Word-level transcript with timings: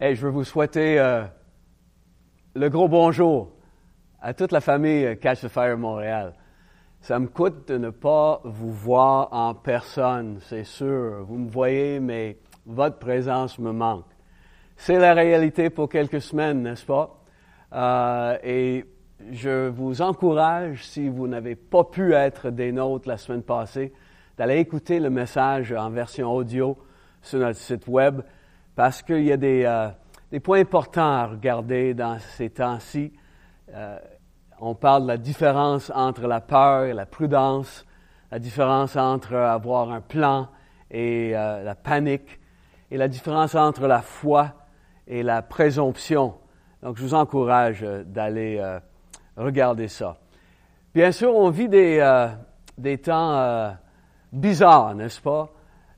Hey, 0.00 0.14
je 0.14 0.22
veux 0.22 0.30
vous 0.30 0.44
souhaiter 0.44 1.00
euh, 1.00 1.24
le 2.54 2.68
gros 2.68 2.86
bonjour 2.86 3.50
à 4.22 4.32
toute 4.32 4.52
la 4.52 4.60
famille 4.60 5.18
Catch 5.18 5.40
the 5.40 5.48
Fire 5.48 5.76
Montréal. 5.76 6.34
Ça 7.00 7.18
me 7.18 7.26
coûte 7.26 7.66
de 7.66 7.78
ne 7.78 7.90
pas 7.90 8.40
vous 8.44 8.70
voir 8.70 9.28
en 9.32 9.54
personne, 9.54 10.38
c'est 10.42 10.62
sûr. 10.62 11.24
Vous 11.26 11.36
me 11.36 11.50
voyez, 11.50 11.98
mais 11.98 12.38
votre 12.64 13.00
présence 13.00 13.58
me 13.58 13.72
manque. 13.72 14.06
C'est 14.76 15.00
la 15.00 15.14
réalité 15.14 15.68
pour 15.68 15.88
quelques 15.88 16.22
semaines, 16.22 16.62
n'est-ce 16.62 16.86
pas? 16.86 17.20
Euh, 17.72 18.38
et 18.44 18.84
je 19.32 19.66
vous 19.66 20.00
encourage, 20.00 20.84
si 20.84 21.08
vous 21.08 21.26
n'avez 21.26 21.56
pas 21.56 21.82
pu 21.82 22.12
être 22.12 22.50
des 22.50 22.70
nôtres 22.70 23.08
la 23.08 23.16
semaine 23.16 23.42
passée, 23.42 23.92
d'aller 24.36 24.58
écouter 24.58 25.00
le 25.00 25.10
message 25.10 25.72
en 25.72 25.90
version 25.90 26.32
audio 26.32 26.78
sur 27.20 27.40
notre 27.40 27.58
site 27.58 27.88
web 27.88 28.20
parce 28.78 29.02
qu'il 29.02 29.24
y 29.24 29.32
a 29.32 29.36
des, 29.36 29.64
euh, 29.64 29.88
des, 30.30 30.38
points 30.38 30.60
importants 30.60 31.02
à 31.02 31.26
regarder 31.26 31.94
dans 31.94 32.20
ces 32.20 32.48
temps-ci. 32.48 33.12
Euh, 33.74 33.98
on 34.60 34.76
parle 34.76 35.02
de 35.02 35.08
la 35.08 35.16
différence 35.16 35.90
entre 35.92 36.28
la 36.28 36.40
peur 36.40 36.84
et 36.84 36.92
la 36.92 37.04
prudence, 37.04 37.84
la 38.30 38.38
différence 38.38 38.94
entre 38.94 39.34
avoir 39.34 39.90
un 39.90 40.00
plan 40.00 40.46
et 40.92 41.32
euh, 41.34 41.64
la 41.64 41.74
panique, 41.74 42.38
et 42.92 42.96
la 42.96 43.08
différence 43.08 43.56
entre 43.56 43.88
la 43.88 44.00
foi 44.00 44.52
et 45.08 45.24
la 45.24 45.42
présomption. 45.42 46.36
Donc, 46.80 46.98
je 46.98 47.02
vous 47.02 47.14
encourage 47.14 47.82
d'aller 47.82 48.64
regarder 49.36 49.88
ça. 49.88 50.18
Bien 50.94 51.10
sûr, 51.10 51.34
on 51.34 51.50
vit 51.50 51.68
des, 51.68 52.28
des 52.78 52.98
temps 52.98 53.76
bizarres, 54.32 54.94
n'est-ce 54.94 55.20
pas? 55.20 55.50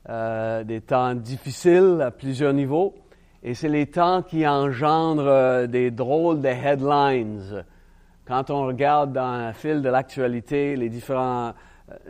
Euh, 0.09 0.63
des 0.63 0.81
temps 0.81 1.13
difficiles 1.13 2.01
à 2.03 2.09
plusieurs 2.09 2.53
niveaux, 2.53 2.95
et 3.43 3.53
c'est 3.53 3.69
les 3.69 3.85
temps 3.85 4.23
qui 4.23 4.47
engendrent 4.47 5.27
euh, 5.27 5.67
des 5.67 5.91
drôles 5.91 6.41
de 6.41 6.47
headlines. 6.47 7.63
Quand 8.25 8.49
on 8.49 8.65
regarde 8.65 9.13
dans 9.13 9.49
le 9.49 9.53
fil 9.53 9.83
de 9.83 9.89
l'actualité 9.89 10.75
les 10.75 10.87
euh, 11.11 11.51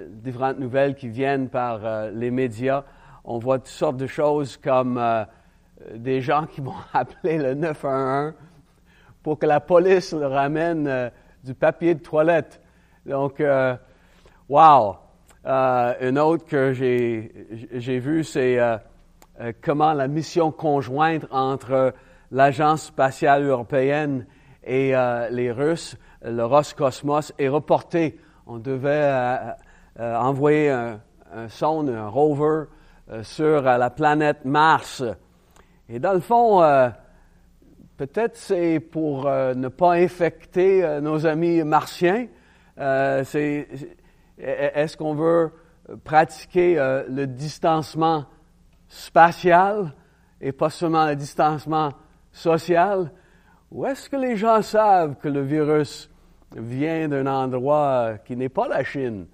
différentes 0.07 0.59
nouvelles 0.59 0.95
qui 0.95 1.09
viennent 1.09 1.49
par 1.49 1.81
les 2.13 2.31
médias, 2.31 2.85
on 3.25 3.39
voit 3.39 3.57
toutes 3.57 3.67
sortes 3.67 3.97
de 3.97 4.07
choses 4.07 4.55
comme 4.55 4.97
des 5.93 6.21
gens 6.21 6.45
qui 6.45 6.61
vont 6.61 6.75
appeler 6.93 7.39
le 7.39 7.55
911 7.55 8.33
pour 9.21 9.37
que 9.37 9.45
la 9.45 9.59
police 9.59 10.13
leur 10.13 10.31
ramène 10.31 11.11
du 11.43 11.53
papier 11.55 11.93
de 11.95 11.99
toilette. 11.99 12.61
Donc, 13.05 13.43
wow! 14.47 14.95
Euh, 15.45 15.93
une 16.01 16.19
autre 16.19 16.45
que 16.45 16.71
j'ai 16.71 17.99
vue, 17.99 18.23
c'est 18.23 18.59
euh, 18.59 18.77
euh, 19.39 19.51
comment 19.61 19.93
la 19.93 20.07
mission 20.07 20.51
conjointe 20.51 21.25
entre 21.31 21.93
l'Agence 22.29 22.83
spatiale 22.83 23.43
européenne 23.45 24.27
et 24.63 24.93
les 25.31 25.51
Russes, 25.51 25.97
le 26.23 26.45
Roscosmos, 26.45 27.33
est 27.39 27.47
reportée. 27.47 28.19
On 28.45 28.59
devait 28.59 29.11
envoyer 29.99 30.69
un, 30.69 31.01
un, 31.33 31.49
sonde, 31.49 31.89
un 31.89 32.07
rover 32.07 32.65
sur 33.23 33.63
la 33.63 33.89
planète 33.89 34.45
Mars. 34.45 35.03
Et 35.89 35.97
dans 35.97 36.13
le 36.13 36.19
fond, 36.19 36.61
peut-être 37.97 38.37
c'est 38.37 38.79
pour 38.79 39.25
ne 39.25 39.67
pas 39.67 39.93
infecter 39.93 40.99
nos 41.01 41.25
amis 41.25 41.63
martiens. 41.63 42.27
c'est 42.77 43.67
est-ce 44.41 44.97
qu'on 44.97 45.13
veut 45.13 45.51
pratiquer 46.03 46.79
euh, 46.79 47.03
le 47.07 47.27
distancement 47.27 48.25
spatial 48.87 49.93
et 50.39 50.51
pas 50.51 50.69
seulement 50.69 51.05
le 51.05 51.15
distancement 51.15 51.91
social? 52.31 53.11
Ou 53.71 53.85
est-ce 53.85 54.09
que 54.09 54.17
les 54.17 54.35
gens 54.35 54.61
savent 54.61 55.15
que 55.15 55.29
le 55.29 55.41
virus 55.41 56.09
vient 56.55 57.07
d'un 57.07 57.27
endroit 57.27 58.17
qui 58.25 58.35
n'est 58.35 58.49
pas 58.49 58.67
la 58.67 58.83
Chine? 58.83 59.27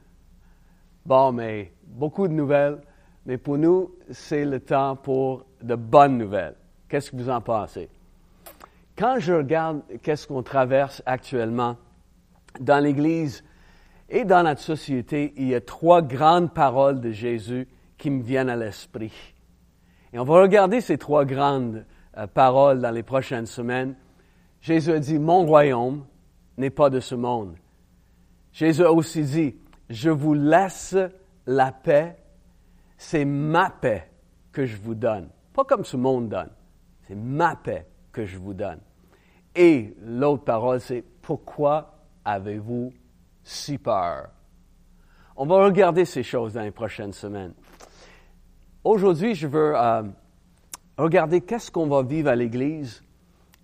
Bon, 1.06 1.32
mais 1.32 1.72
beaucoup 1.86 2.28
de 2.28 2.34
nouvelles, 2.34 2.80
mais 3.26 3.38
pour 3.38 3.58
nous, 3.58 3.96
c'est 4.12 4.46
le 4.46 4.60
temps 4.60 4.96
pour 4.96 5.46
de 5.62 5.76
bonnes 5.76 6.18
nouvelles. 6.18 6.56
Qu'est-ce 6.90 7.12
que 7.12 7.16
vous 7.16 7.30
en 7.30 7.42
pensez? 7.42 7.90
Quand 8.98 9.20
je 9.20 9.34
regarde 9.34 9.82
qu'est-ce 10.02 10.28
qu'on 10.28 10.44
traverse 10.44 11.02
actuellement 11.06 11.78
dans 12.60 12.84
l'Église, 12.84 13.44
et 14.10 14.24
dans 14.24 14.44
notre 14.44 14.62
société, 14.62 15.34
il 15.36 15.50
y 15.50 15.56
a 15.56 15.62
trois 15.62 16.02
grandes 16.02 16.54
paroles 16.54 17.02
de 17.02 17.12
Jésus 17.12 17.68
qui 17.98 18.10
me 18.10 18.22
viennent 18.22 18.50
à 18.50 18.56
l'esprit. 18.56 19.14
Et 20.14 20.20
on 20.20 20.24
va 20.24 20.42
regarder 20.42 20.82
ces 20.82 20.98
trois 20.98 21.26
grandes 21.26 21.86
euh, 22.18 22.28
paroles 22.28 22.80
dans 22.80 22.92
les 22.92 23.04
prochaines 23.04 23.46
semaines. 23.46 23.96
Jésus 24.62 24.92
a 24.92 25.00
dit, 25.00 25.20
mon 25.20 25.46
royaume 25.46 26.06
n'est 26.58 26.70
pas 26.70 26.90
de 26.90 27.00
ce 27.00 27.16
monde. 27.16 27.56
Jésus 28.54 28.84
a 28.84 28.92
aussi 28.92 29.24
dit, 29.24 29.56
je 29.90 30.10
vous 30.10 30.34
laisse 30.34 30.96
la 31.46 31.72
paix, 31.72 32.18
c'est 32.98 33.26
ma 33.26 33.70
paix 33.70 34.10
que 34.52 34.66
je 34.66 34.78
vous 34.78 34.96
donne. 34.96 35.30
Pas 35.54 35.66
comme 35.66 35.86
ce 35.86 35.98
monde 35.98 36.30
donne, 36.30 36.50
c'est 37.02 37.16
ma 37.16 37.56
paix 37.56 37.88
que 38.12 38.26
je 38.26 38.38
vous 38.38 38.54
donne. 38.54 38.80
Et 39.56 39.96
l'autre 40.02 40.44
parole, 40.44 40.80
c'est 40.80 41.04
pourquoi 41.22 42.00
avez-vous 42.26 42.94
si. 43.48 43.80
On 45.38 45.46
va 45.46 45.64
regarder 45.64 46.04
ces 46.04 46.24
choses 46.24 46.54
dans 46.54 46.62
les 46.62 46.72
prochaines 46.72 47.14
semaines. 47.14 47.54
Aujourd'hui, 48.84 49.36
je 49.36 49.48
veux 49.48 49.74
euh, 49.76 50.04
regarder 50.98 51.42
qu'est-ce 51.42 51.72
qu'on 51.72 51.88
va 51.88 52.04
vivre 52.04 52.30
à 52.30 52.36
l'Église 52.36 53.04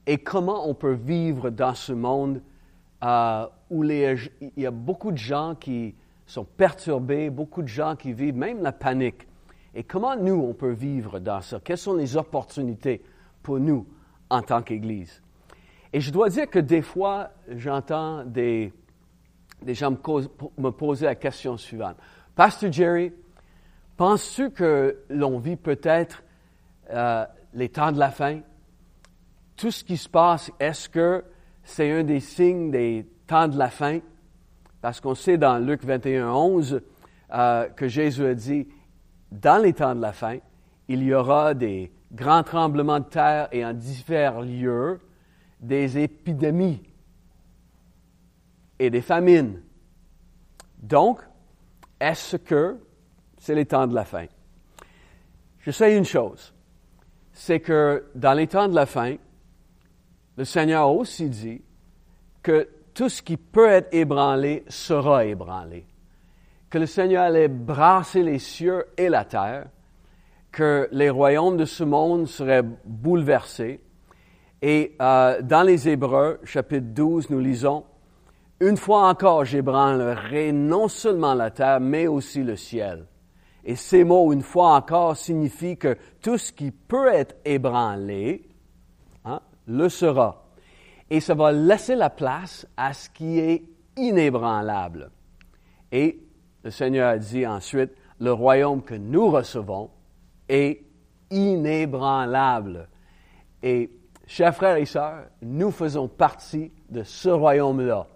et 0.07 0.17
comment 0.17 0.67
on 0.67 0.73
peut 0.73 0.93
vivre 0.93 1.49
dans 1.49 1.73
ce 1.73 1.91
monde 1.91 2.41
euh, 3.03 3.45
où 3.69 3.83
il 3.83 4.29
y 4.55 4.65
a 4.65 4.71
beaucoup 4.71 5.11
de 5.11 5.17
gens 5.17 5.55
qui 5.55 5.95
sont 6.25 6.45
perturbés, 6.45 7.29
beaucoup 7.29 7.61
de 7.61 7.67
gens 7.67 7.95
qui 7.95 8.13
vivent 8.13 8.37
même 8.37 8.61
la 8.61 8.71
panique. 8.71 9.27
Et 9.75 9.83
comment 9.83 10.15
nous, 10.15 10.35
on 10.35 10.53
peut 10.53 10.71
vivre 10.71 11.19
dans 11.19 11.41
ça? 11.41 11.59
Quelles 11.61 11.77
sont 11.77 11.95
les 11.95 12.15
opportunités 12.15 13.01
pour 13.41 13.59
nous 13.59 13.85
en 14.29 14.41
tant 14.41 14.61
qu'Église? 14.61 15.21
Et 15.91 15.99
je 15.99 16.11
dois 16.11 16.29
dire 16.29 16.49
que 16.49 16.59
des 16.59 16.81
fois, 16.81 17.31
j'entends 17.49 18.23
des, 18.23 18.71
des 19.63 19.73
gens 19.73 19.91
me, 19.91 20.69
posaient 20.71 21.05
la 21.05 21.15
question 21.15 21.57
suivante. 21.57 21.97
Pasteur 22.35 22.71
Jerry, 22.71 23.13
penses-tu 23.97 24.51
que 24.51 24.97
l'on 25.09 25.39
vit 25.39 25.55
peut-être 25.55 26.23
euh, 26.91 27.25
les 27.53 27.69
temps 27.69 27.91
de 27.91 27.99
la 27.99 28.11
fin? 28.11 28.39
Tout 29.55 29.71
ce 29.71 29.83
qui 29.83 29.97
se 29.97 30.09
passe, 30.09 30.51
est-ce 30.59 30.89
que 30.89 31.23
c'est 31.63 31.91
un 31.91 32.03
des 32.03 32.19
signes 32.19 32.71
des 32.71 33.07
temps 33.27 33.47
de 33.47 33.57
la 33.57 33.69
fin? 33.69 33.99
Parce 34.81 34.99
qu'on 34.99 35.15
sait 35.15 35.37
dans 35.37 35.57
Luc 35.59 35.83
21, 35.83 36.29
11 36.29 36.81
euh, 37.33 37.69
que 37.69 37.87
Jésus 37.87 38.25
a 38.25 38.33
dit, 38.33 38.67
dans 39.31 39.61
les 39.61 39.73
temps 39.73 39.95
de 39.95 40.01
la 40.01 40.13
fin, 40.13 40.37
il 40.87 41.03
y 41.03 41.13
aura 41.13 41.53
des 41.53 41.91
grands 42.11 42.43
tremblements 42.43 42.99
de 42.99 43.05
terre 43.05 43.47
et 43.51 43.65
en 43.65 43.73
divers 43.73 44.41
lieux, 44.41 44.99
des 45.59 45.97
épidémies 45.97 46.81
et 48.83 48.89
des 48.89 49.01
famines. 49.01 49.61
Donc, 50.81 51.19
est-ce 51.99 52.35
que 52.35 52.77
c'est 53.37 53.55
les 53.55 53.65
temps 53.65 53.87
de 53.87 53.95
la 53.95 54.03
fin? 54.03 54.25
Je 55.59 55.71
sais 55.71 55.95
une 55.95 56.03
chose, 56.03 56.53
c'est 57.31 57.61
que 57.61 58.05
dans 58.15 58.33
les 58.33 58.47
temps 58.47 58.67
de 58.67 58.75
la 58.75 58.85
fin, 58.85 59.15
le 60.35 60.43
Seigneur 60.43 60.83
a 60.83 60.91
aussi 60.91 61.29
dit 61.29 61.61
que 62.41 62.67
tout 62.93 63.07
ce 63.07 63.21
qui 63.21 63.37
peut 63.37 63.69
être 63.69 63.93
ébranlé 63.93 64.65
sera 64.67 65.25
ébranlé. 65.25 65.85
Que 66.69 66.79
le 66.79 66.85
Seigneur 66.85 67.23
allait 67.23 67.47
brasser 67.47 68.23
les 68.23 68.39
cieux 68.39 68.85
et 68.97 69.07
la 69.07 69.23
terre, 69.23 69.67
que 70.51 70.89
les 70.91 71.09
royaumes 71.09 71.55
de 71.55 71.65
ce 71.65 71.83
monde 71.83 72.27
seraient 72.27 72.63
bouleversés. 72.83 73.79
Et 74.61 74.95
euh, 75.01 75.41
dans 75.41 75.63
les 75.63 75.87
Hébreux, 75.87 76.39
chapitre 76.43 76.87
12, 76.87 77.29
nous 77.29 77.39
lisons, 77.39 77.85
une 78.59 78.77
fois 78.77 79.09
encore, 79.09 79.45
j'ébranlerai 79.45 80.51
non 80.51 80.87
seulement 80.87 81.33
la 81.33 81.51
terre, 81.51 81.79
mais 81.79 82.07
aussi 82.07 82.43
le 82.43 82.55
ciel. 82.55 83.05
Et 83.65 83.75
ces 83.75 84.03
mots, 84.03 84.31
une 84.33 84.41
fois 84.41 84.75
encore, 84.75 85.15
signifient 85.15 85.77
que 85.77 85.97
tout 86.21 86.37
ce 86.37 86.51
qui 86.51 86.71
peut 86.71 87.07
être 87.07 87.35
ébranlé, 87.45 88.49
hein, 89.25 89.41
le 89.67 89.89
sera. 89.89 90.45
Et 91.09 91.19
ça 91.19 91.33
va 91.33 91.51
laisser 91.51 91.95
la 91.95 92.09
place 92.09 92.67
à 92.75 92.93
ce 92.93 93.09
qui 93.09 93.39
est 93.39 93.63
inébranlable. 93.95 95.11
Et 95.91 96.19
le 96.63 96.71
Seigneur 96.71 97.09
a 97.09 97.17
dit 97.17 97.45
ensuite, 97.45 97.91
le 98.19 98.31
royaume 98.33 98.81
que 98.81 98.95
nous 98.95 99.29
recevons 99.29 99.89
est 100.49 100.81
inébranlable. 101.29 102.87
Et, 103.61 103.91
chers 104.27 104.55
frères 104.55 104.77
et 104.77 104.85
sœurs, 104.85 105.25
nous 105.41 105.71
faisons 105.71 106.07
partie 106.07 106.71
de 106.89 107.03
ce 107.03 107.29
royaume-là. 107.29 108.07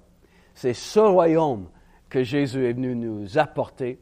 C'est 0.58 0.74
ce 0.74 1.00
royaume 1.00 1.68
que 2.10 2.24
Jésus 2.24 2.66
est 2.66 2.74
venu 2.74 2.96
nous 2.96 3.38
apporter. 3.38 4.00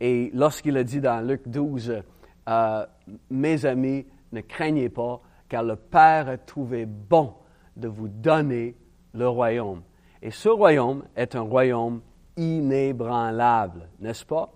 Et 0.00 0.30
lorsqu'il 0.34 0.76
a 0.76 0.84
dit 0.84 1.00
dans 1.00 1.26
Luc 1.26 1.48
12, 1.48 2.02
euh, 2.46 2.86
Mes 3.30 3.64
amis, 3.64 4.04
ne 4.30 4.42
craignez 4.42 4.90
pas, 4.90 5.22
car 5.48 5.62
le 5.62 5.76
Père 5.76 6.28
a 6.28 6.36
trouvé 6.36 6.84
bon 6.84 7.32
de 7.74 7.88
vous 7.88 8.08
donner 8.08 8.76
le 9.14 9.26
royaume. 9.26 9.80
Et 10.20 10.30
ce 10.30 10.50
royaume 10.50 11.04
est 11.16 11.36
un 11.36 11.40
royaume 11.40 12.02
inébranlable, 12.36 13.88
n'est-ce 13.98 14.26
pas? 14.26 14.52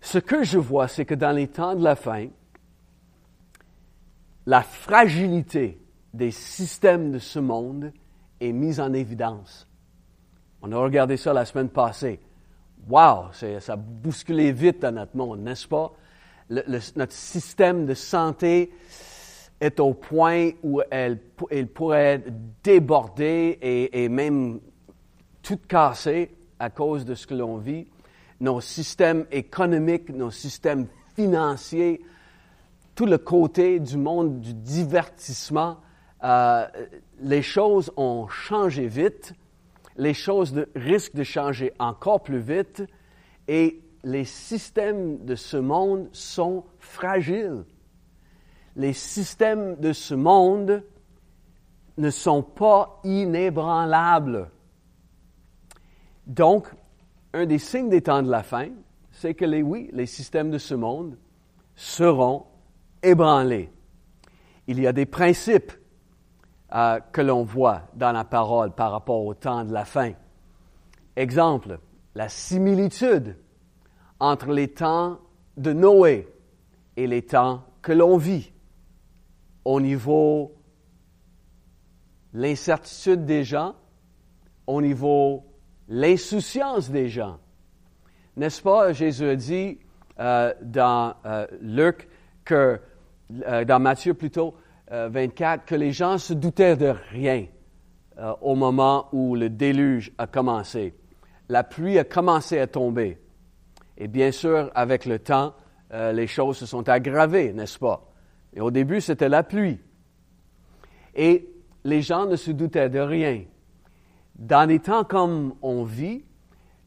Ce 0.00 0.18
que 0.18 0.44
je 0.44 0.58
vois, 0.58 0.86
c'est 0.86 1.04
que 1.04 1.16
dans 1.16 1.32
les 1.32 1.48
temps 1.48 1.74
de 1.74 1.82
la 1.82 1.96
fin, 1.96 2.28
la 4.46 4.62
fragilité 4.62 5.80
des 6.14 6.30
systèmes 6.30 7.10
de 7.10 7.18
ce 7.18 7.40
monde 7.40 7.92
est 8.40 8.52
mise 8.52 8.78
en 8.78 8.92
évidence. 8.92 9.67
On 10.62 10.72
a 10.72 10.76
regardé 10.76 11.16
ça 11.16 11.32
la 11.32 11.44
semaine 11.44 11.68
passée. 11.68 12.20
Wow, 12.88 13.32
ça 13.32 13.72
a 13.72 13.76
bousculé 13.76 14.52
vite 14.52 14.80
dans 14.80 14.92
notre 14.92 15.16
monde, 15.16 15.40
n'est-ce 15.40 15.68
pas? 15.68 15.92
notre 16.50 17.12
système 17.12 17.84
de 17.84 17.92
santé 17.92 18.72
est 19.60 19.80
au 19.80 19.92
point 19.92 20.52
où 20.62 20.80
elle, 20.90 21.18
pourrait 21.74 22.24
déborder 22.64 23.58
et, 23.60 24.04
et 24.04 24.08
même 24.08 24.60
tout 25.42 25.58
casser 25.58 26.34
à 26.58 26.70
cause 26.70 27.04
de 27.04 27.14
ce 27.14 27.26
que 27.26 27.34
l'on 27.34 27.58
vit. 27.58 27.86
Nos 28.40 28.60
systèmes 28.60 29.26
économiques, 29.30 30.08
nos 30.08 30.30
systèmes 30.30 30.86
financiers, 31.16 32.00
tout 32.94 33.06
le 33.06 33.18
côté 33.18 33.80
du 33.80 33.96
monde 33.96 34.40
du 34.40 34.54
divertissement, 34.54 35.78
euh, 36.24 36.66
les 37.20 37.42
choses 37.42 37.92
ont 37.96 38.26
changé 38.28 38.86
vite, 38.88 39.34
les 39.98 40.14
choses 40.14 40.54
risquent 40.76 41.16
de 41.16 41.24
changer 41.24 41.72
encore 41.78 42.22
plus 42.22 42.38
vite 42.38 42.84
et 43.48 43.82
les 44.04 44.24
systèmes 44.24 45.24
de 45.24 45.34
ce 45.34 45.56
monde 45.56 46.08
sont 46.12 46.64
fragiles. 46.78 47.64
Les 48.76 48.92
systèmes 48.92 49.76
de 49.76 49.92
ce 49.92 50.14
monde 50.14 50.84
ne 51.98 52.10
sont 52.10 52.44
pas 52.44 53.00
inébranlables. 53.02 54.50
Donc, 56.28 56.68
un 57.32 57.44
des 57.44 57.58
signes 57.58 57.88
des 57.88 58.02
temps 58.02 58.22
de 58.22 58.30
la 58.30 58.44
fin, 58.44 58.68
c'est 59.10 59.34
que 59.34 59.44
les, 59.44 59.62
oui, 59.62 59.90
les 59.92 60.06
systèmes 60.06 60.50
de 60.50 60.58
ce 60.58 60.74
monde 60.74 61.18
seront 61.74 62.44
ébranlés. 63.02 63.70
Il 64.68 64.78
y 64.78 64.86
a 64.86 64.92
des 64.92 65.06
principes 65.06 65.72
euh, 66.74 67.00
que 67.12 67.22
l'on 67.22 67.44
voit 67.44 67.84
dans 67.94 68.12
la 68.12 68.24
parole 68.24 68.72
par 68.72 68.92
rapport 68.92 69.24
au 69.24 69.32
temps 69.32 69.64
de 69.64 69.72
la 69.72 69.86
fin. 69.86 70.12
Exemple, 71.16 71.78
la 72.14 72.28
similitude 72.28 73.36
entre 74.20 74.52
les 74.52 74.68
temps 74.68 75.18
de 75.56 75.72
Noé 75.72 76.28
et 76.98 77.06
les 77.06 77.22
temps 77.22 77.64
que 77.80 77.92
l'on 77.92 78.18
vit 78.18 78.52
au 79.64 79.80
niveau 79.80 80.54
l'incertitude 82.34 83.24
des 83.24 83.44
gens, 83.44 83.74
au 84.66 84.82
niveau 84.82 85.46
l'insouciance 85.88 86.90
des 86.90 87.08
gens. 87.08 87.38
N'est-ce 88.36 88.60
pas, 88.60 88.92
Jésus 88.92 89.26
a 89.26 89.36
dit 89.36 89.78
euh, 90.20 90.52
dans 90.60 91.14
euh, 91.24 91.46
Luc 91.62 92.08
que, 92.44 92.78
dans 93.30 93.80
Matthieu 93.80 94.12
plutôt, 94.12 94.54
24, 94.90 95.64
que 95.64 95.74
les 95.74 95.92
gens 95.92 96.18
se 96.18 96.32
doutaient 96.32 96.76
de 96.76 96.94
rien 97.10 97.46
au 98.40 98.54
moment 98.54 99.08
où 99.12 99.36
le 99.36 99.50
déluge 99.50 100.12
a 100.18 100.26
commencé. 100.26 100.94
La 101.48 101.64
pluie 101.64 101.98
a 101.98 102.04
commencé 102.04 102.58
à 102.58 102.66
tomber. 102.66 103.18
Et 103.96 104.08
bien 104.08 104.32
sûr, 104.32 104.70
avec 104.74 105.06
le 105.06 105.18
temps, 105.18 105.54
les 105.92 106.26
choses 106.26 106.58
se 106.58 106.66
sont 106.66 106.88
aggravées, 106.88 107.52
n'est-ce 107.52 107.78
pas? 107.78 108.12
Et 108.54 108.60
au 108.60 108.70
début, 108.70 109.00
c'était 109.00 109.28
la 109.28 109.42
pluie. 109.42 109.78
Et 111.14 111.48
les 111.84 112.02
gens 112.02 112.26
ne 112.26 112.36
se 112.36 112.50
doutaient 112.50 112.90
de 112.90 113.00
rien. 113.00 113.44
Dans 114.36 114.68
des 114.68 114.78
temps 114.78 115.04
comme 115.04 115.54
on 115.62 115.84
vit, 115.84 116.24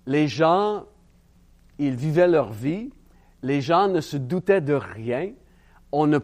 les 0.06 0.28
gens, 0.28 0.86
ils 1.80 1.96
vivaient 1.96 2.28
leur 2.28 2.52
vie, 2.52 2.92
les 3.42 3.62
gens 3.62 3.88
ne 3.88 4.02
se 4.02 4.18
doutaient 4.18 4.62
de 4.62 4.74
rien. 4.74 5.32
On 5.92 6.08
ne, 6.08 6.20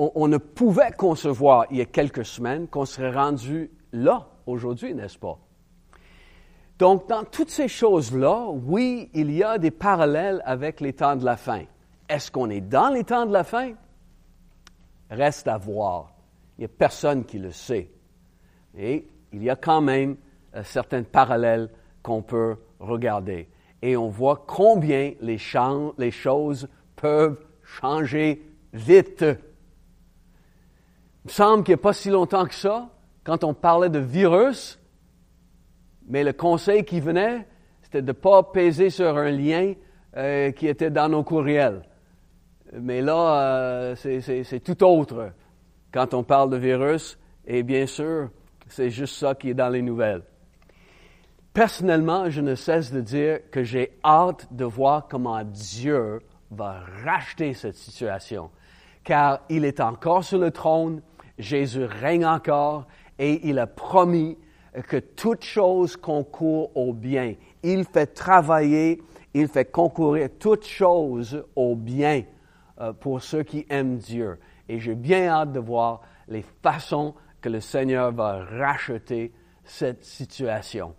on, 0.00 0.28
ne 0.28 0.38
pouvait 0.38 0.92
concevoir 0.92 1.66
il 1.70 1.76
y 1.76 1.80
a 1.80 1.86
quelques 1.86 2.24
semaines 2.24 2.68
qu'on 2.68 2.86
serait 2.86 3.12
rendu 3.12 3.70
là 3.92 4.28
aujourd'hui, 4.46 4.94
n'est-ce 4.94 5.18
pas? 5.18 5.38
Donc, 6.78 7.08
dans 7.08 7.24
toutes 7.24 7.50
ces 7.50 7.68
choses-là, 7.68 8.46
oui, 8.48 9.10
il 9.12 9.30
y 9.30 9.42
a 9.42 9.58
des 9.58 9.70
parallèles 9.70 10.40
avec 10.46 10.80
les 10.80 10.94
temps 10.94 11.16
de 11.16 11.24
la 11.26 11.36
fin. 11.36 11.64
Est-ce 12.08 12.30
qu'on 12.30 12.48
est 12.48 12.62
dans 12.62 12.88
les 12.88 13.04
temps 13.04 13.26
de 13.26 13.32
la 13.32 13.44
fin? 13.44 13.72
Reste 15.10 15.46
à 15.46 15.58
voir. 15.58 16.14
Il 16.56 16.62
n'y 16.62 16.64
a 16.64 16.68
personne 16.68 17.26
qui 17.26 17.38
le 17.38 17.50
sait. 17.50 17.90
Et 18.78 19.06
il 19.32 19.42
y 19.42 19.50
a 19.50 19.56
quand 19.56 19.82
même 19.82 20.16
euh, 20.54 20.62
certains 20.64 21.02
parallèles 21.02 21.68
qu'on 22.02 22.22
peut 22.22 22.56
regarder. 22.78 23.48
Et 23.82 23.96
on 23.96 24.08
voit 24.08 24.44
combien 24.46 25.12
les, 25.20 25.38
les 25.98 26.10
choses 26.10 26.68
peuvent 26.96 27.44
changer 27.62 28.42
vite. 28.72 29.24
Me 31.30 31.32
semble 31.32 31.62
qu'il 31.62 31.74
n'y 31.74 31.80
a 31.80 31.82
pas 31.82 31.92
si 31.92 32.10
longtemps 32.10 32.44
que 32.44 32.54
ça, 32.54 32.88
quand 33.22 33.44
on 33.44 33.54
parlait 33.54 33.88
de 33.88 34.00
virus, 34.00 34.80
mais 36.08 36.24
le 36.24 36.32
conseil 36.32 36.84
qui 36.84 36.98
venait, 36.98 37.46
c'était 37.82 38.02
de 38.02 38.08
ne 38.08 38.12
pas 38.12 38.42
peser 38.42 38.90
sur 38.90 39.16
un 39.16 39.30
lien 39.30 39.74
euh, 40.16 40.50
qui 40.50 40.66
était 40.66 40.90
dans 40.90 41.08
nos 41.08 41.22
courriels. 41.22 41.82
Mais 42.72 43.00
là, 43.00 43.42
euh, 43.42 43.94
c'est 43.94 44.58
tout 44.58 44.82
autre 44.82 45.30
quand 45.94 46.14
on 46.14 46.24
parle 46.24 46.50
de 46.50 46.56
virus, 46.56 47.16
et 47.46 47.62
bien 47.62 47.86
sûr, 47.86 48.30
c'est 48.66 48.90
juste 48.90 49.14
ça 49.14 49.36
qui 49.36 49.50
est 49.50 49.54
dans 49.54 49.68
les 49.68 49.82
nouvelles. 49.82 50.22
Personnellement, 51.52 52.28
je 52.28 52.40
ne 52.40 52.56
cesse 52.56 52.90
de 52.90 53.00
dire 53.00 53.38
que 53.52 53.62
j'ai 53.62 53.96
hâte 54.04 54.48
de 54.50 54.64
voir 54.64 55.06
comment 55.08 55.44
Dieu 55.44 56.18
va 56.50 56.80
racheter 57.04 57.54
cette 57.54 57.76
situation, 57.76 58.50
car 59.04 59.42
il 59.48 59.64
est 59.64 59.78
encore 59.78 60.24
sur 60.24 60.40
le 60.40 60.50
trône, 60.50 61.02
Jésus 61.40 61.84
règne 61.84 62.26
encore, 62.26 62.86
et 63.18 63.48
il 63.48 63.58
a 63.58 63.66
promis 63.66 64.38
que 64.86 64.98
toute 64.98 65.44
chose 65.44 65.96
concourt 65.96 66.76
au 66.76 66.92
bien. 66.92 67.34
Il 67.62 67.84
fait 67.84 68.06
travailler, 68.06 69.02
il 69.34 69.48
fait 69.48 69.70
concourir 69.70 70.28
toute 70.38 70.64
chose 70.64 71.44
au 71.56 71.74
bien 71.74 72.22
euh, 72.80 72.92
pour 72.92 73.22
ceux 73.22 73.42
qui 73.42 73.66
aiment 73.68 73.98
Dieu. 73.98 74.38
Et 74.68 74.78
j'ai 74.78 74.94
bien 74.94 75.28
hâte 75.28 75.52
de 75.52 75.60
voir 75.60 76.02
les 76.28 76.44
façons 76.62 77.14
que 77.40 77.48
le 77.48 77.60
Seigneur 77.60 78.12
va 78.12 78.44
racheter 78.44 79.32
cette 79.64 80.04
situation. 80.04 80.94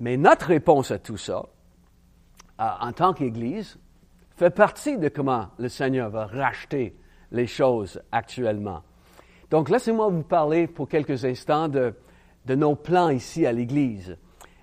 Mais 0.00 0.16
notre 0.16 0.46
réponse 0.46 0.90
à 0.90 0.98
tout 0.98 1.16
ça, 1.16 1.44
en 2.58 2.92
tant 2.92 3.12
qu'Église, 3.12 3.78
fait 4.36 4.50
partie 4.50 4.98
de 4.98 5.08
comment 5.08 5.48
le 5.58 5.68
Seigneur 5.68 6.10
va 6.10 6.26
racheter 6.26 6.96
les 7.30 7.46
choses 7.46 8.00
actuellement. 8.10 8.82
Donc, 9.52 9.68
laissez-moi 9.68 10.08
vous 10.08 10.22
parler 10.22 10.66
pour 10.66 10.88
quelques 10.88 11.26
instants 11.26 11.68
de, 11.68 11.92
nos 12.48 12.74
plans 12.74 13.10
ici 13.10 13.44
à 13.44 13.52
l'Église. 13.52 14.16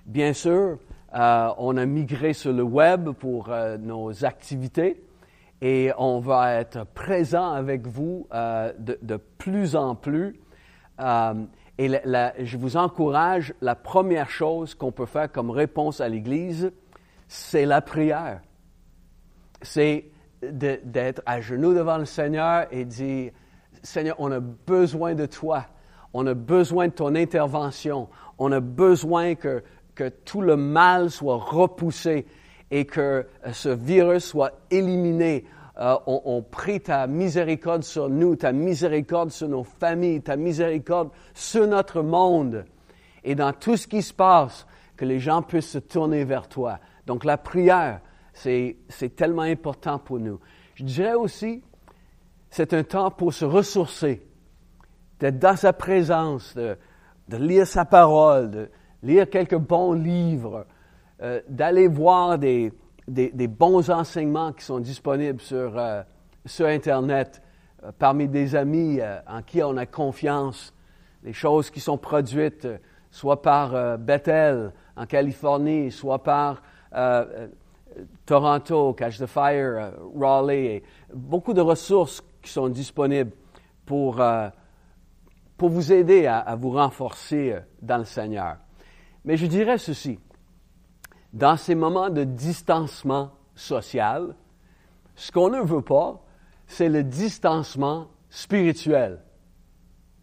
Bien 0.04 0.32
sûr, 0.32 0.80
euh, 1.14 1.48
on 1.58 1.76
a 1.76 1.86
migré 1.86 2.32
sur 2.32 2.52
le 2.52 2.64
web 2.64 3.10
pour 3.10 3.50
euh, 3.50 3.78
nos 3.78 4.24
activités 4.24 5.00
et 5.62 5.92
on 5.96 6.18
va 6.18 6.54
être 6.54 6.84
présent 6.86 7.52
avec 7.52 7.86
vous 7.86 8.26
euh, 8.34 8.72
de, 8.80 9.16
plus 9.38 9.76
en 9.76 9.94
plus. 9.94 10.40
Et 11.78 11.88
je 11.88 12.56
vous 12.56 12.76
encourage, 12.76 13.54
la 13.60 13.76
première 13.76 14.28
chose 14.28 14.74
qu'on 14.74 14.90
peut 14.90 15.06
faire 15.06 15.30
comme 15.30 15.50
réponse 15.50 16.00
à 16.00 16.08
l'Église, 16.08 16.72
c'est 17.28 17.64
la 17.64 17.80
prière. 17.80 18.40
C'est 19.62 20.06
d'être 20.42 21.22
à 21.26 21.40
genoux 21.40 21.74
devant 21.74 21.98
le 21.98 22.06
Seigneur 22.06 22.66
et 22.72 22.84
dire, 22.84 23.30
Seigneur, 23.82 24.16
on 24.18 24.30
a 24.32 24.40
besoin 24.40 25.14
de 25.14 25.26
toi. 25.26 25.66
On 26.12 26.26
a 26.26 26.34
besoin 26.34 26.88
de 26.88 26.92
ton 26.92 27.14
intervention. 27.14 28.08
On 28.38 28.52
a 28.52 28.60
besoin 28.60 29.34
que, 29.34 29.62
que 29.94 30.08
tout 30.08 30.42
le 30.42 30.56
mal 30.56 31.10
soit 31.10 31.36
repoussé 31.36 32.26
et 32.70 32.84
que 32.84 33.26
ce 33.52 33.68
virus 33.68 34.24
soit 34.24 34.52
éliminé. 34.70 35.44
Euh, 35.78 35.96
on, 36.06 36.42
prie 36.42 36.80
ta 36.80 37.06
miséricorde 37.06 37.84
sur 37.84 38.10
nous, 38.10 38.36
ta 38.36 38.52
miséricorde 38.52 39.30
sur 39.30 39.48
nos 39.48 39.64
familles, 39.64 40.20
ta 40.20 40.36
miséricorde 40.36 41.10
sur 41.32 41.66
notre 41.66 42.02
monde. 42.02 42.66
Et 43.24 43.34
dans 43.34 43.52
tout 43.52 43.76
ce 43.76 43.86
qui 43.86 44.02
se 44.02 44.12
passe, 44.12 44.66
que 44.96 45.06
les 45.06 45.18
gens 45.18 45.40
puissent 45.40 45.70
se 45.70 45.78
tourner 45.78 46.24
vers 46.24 46.48
toi. 46.48 46.78
Donc 47.06 47.24
la 47.24 47.38
prière, 47.38 48.00
c'est 48.34 48.76
tellement 49.16 49.42
important 49.42 49.98
pour 49.98 50.18
nous. 50.18 50.38
Je 50.74 50.84
dirais 50.84 51.14
aussi, 51.14 51.62
c'est 52.50 52.74
un 52.74 52.82
temps 52.82 53.10
pour 53.10 53.32
se 53.32 53.44
ressourcer, 53.44 54.26
d'être 55.20 55.38
dans 55.38 55.56
sa 55.56 55.72
présence, 55.72 56.54
de, 56.56 56.76
lire 57.30 57.66
sa 57.66 57.84
parole, 57.84 58.50
de 58.50 58.70
lire 59.02 59.30
quelques 59.30 59.56
bons 59.56 59.92
livres, 59.92 60.66
euh, 61.22 61.40
d'aller 61.48 61.86
voir 61.86 62.38
des, 62.38 62.72
des, 63.06 63.46
bons 63.46 63.88
enseignements 63.90 64.52
qui 64.52 64.64
sont 64.64 64.80
disponibles 64.80 65.40
sur, 65.40 65.78
euh, 65.78 66.02
sur 66.44 66.66
Internet 66.66 67.40
euh, 67.84 67.92
parmi 67.96 68.26
des 68.26 68.56
amis 68.56 68.98
en 69.28 69.42
qui 69.42 69.62
on 69.62 69.76
a 69.76 69.86
confiance, 69.86 70.74
les 71.22 71.32
choses 71.32 71.70
qui 71.70 71.80
sont 71.80 71.98
produites 71.98 72.66
soit 73.12 73.42
par 73.42 73.98
Bethel 73.98 74.72
en 74.96 75.04
Californie, 75.04 75.90
soit 75.90 76.22
par 76.22 76.62
Toronto, 78.24 78.94
Catch 78.94 79.18
the 79.18 79.26
Fire, 79.26 79.92
Raleigh, 80.16 80.82
beaucoup 81.12 81.52
de 81.52 81.60
ressources 81.60 82.22
qui 82.42 82.50
sont 82.50 82.68
disponibles 82.68 83.32
pour, 83.86 84.22
pour 85.56 85.68
vous 85.68 85.92
aider 85.92 86.26
à, 86.26 86.38
à 86.38 86.56
vous 86.56 86.70
renforcer 86.70 87.56
dans 87.82 87.98
le 87.98 88.04
Seigneur. 88.04 88.56
Mais 89.24 89.36
je 89.36 89.46
dirais 89.46 89.78
ceci, 89.78 90.18
dans 91.32 91.56
ces 91.56 91.74
moments 91.74 92.10
de 92.10 92.24
distancement 92.24 93.30
social, 93.54 94.34
ce 95.14 95.30
qu'on 95.30 95.50
ne 95.50 95.60
veut 95.60 95.82
pas, 95.82 96.22
c'est 96.66 96.88
le 96.88 97.04
distancement 97.04 98.08
spirituel. 98.30 99.20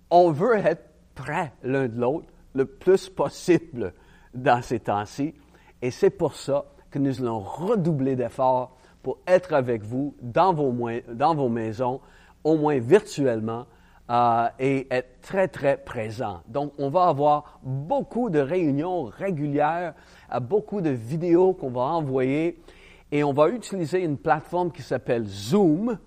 On 0.10 0.32
veut 0.32 0.56
être 0.58 0.84
près 1.14 1.54
l'un 1.64 1.88
de 1.88 2.00
l'autre 2.00 2.28
le 2.54 2.66
plus 2.66 3.10
possible 3.10 3.94
dans 4.34 4.62
ces 4.62 4.80
temps-ci, 4.80 5.36
et 5.82 5.92
c'est 5.92 6.10
pour 6.10 6.34
ça 6.36 6.66
que 6.90 7.00
nous 7.00 7.22
allons 7.22 7.40
redoubler 7.40 8.16
d'efforts 8.16 8.77
pour 9.04 9.20
être 9.28 9.54
avec 9.54 9.84
vous 9.84 10.16
dans 10.22 10.54
vos, 10.54 10.74
dans 11.12 11.36
vos 11.36 11.50
maisons, 11.50 12.02
au 12.44 12.58
moins 12.58 12.80
virtuellement, 12.80 13.66
euh, 14.10 14.48
et 14.58 14.88
être 14.90 15.20
très, 15.22 15.50
très 15.50 15.76
présent. 15.76 16.42
Donc, 16.48 16.72
on 16.78 16.90
va 16.90 17.08
avoir 17.08 17.60
beaucoup 17.62 18.30
de 18.30 18.40
réunions 18.40 19.04
régulières, 19.04 19.94
euh, 20.34 20.40
beaucoup 20.40 20.80
de 20.80 20.92
vidéos 20.92 21.54
qu'on 21.54 21.72
va 21.72 21.82
envoyer, 21.82 22.58
et 23.12 23.24
on 23.24 23.34
va 23.34 23.50
utiliser 23.50 24.02
une 24.02 24.18
plateforme 24.18 24.72
qui 24.72 24.82
s'appelle 24.82 25.26
Zoom. 25.26 25.98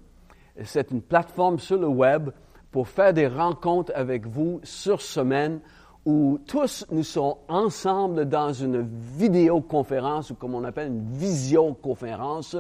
C'est 0.64 0.90
une 0.90 1.02
plateforme 1.02 1.59
sur 1.59 1.78
le 1.78 1.88
web 1.88 2.30
pour 2.70 2.88
faire 2.88 3.12
des 3.12 3.26
rencontres 3.26 3.92
avec 3.94 4.26
vous 4.26 4.61
sur 4.62 5.02
semaine 5.02 5.61
où 6.06 6.38
tous 6.47 6.87
nous 6.90 7.02
sommes 7.02 7.35
ensemble 7.49 8.26
dans 8.26 8.52
une 8.52 8.88
vidéoconférence 9.16 10.30
ou 10.30 10.35
comme 10.35 10.54
on 10.54 10.64
appelle 10.64 10.88
une 10.88 11.12
visioconférence. 11.12 12.56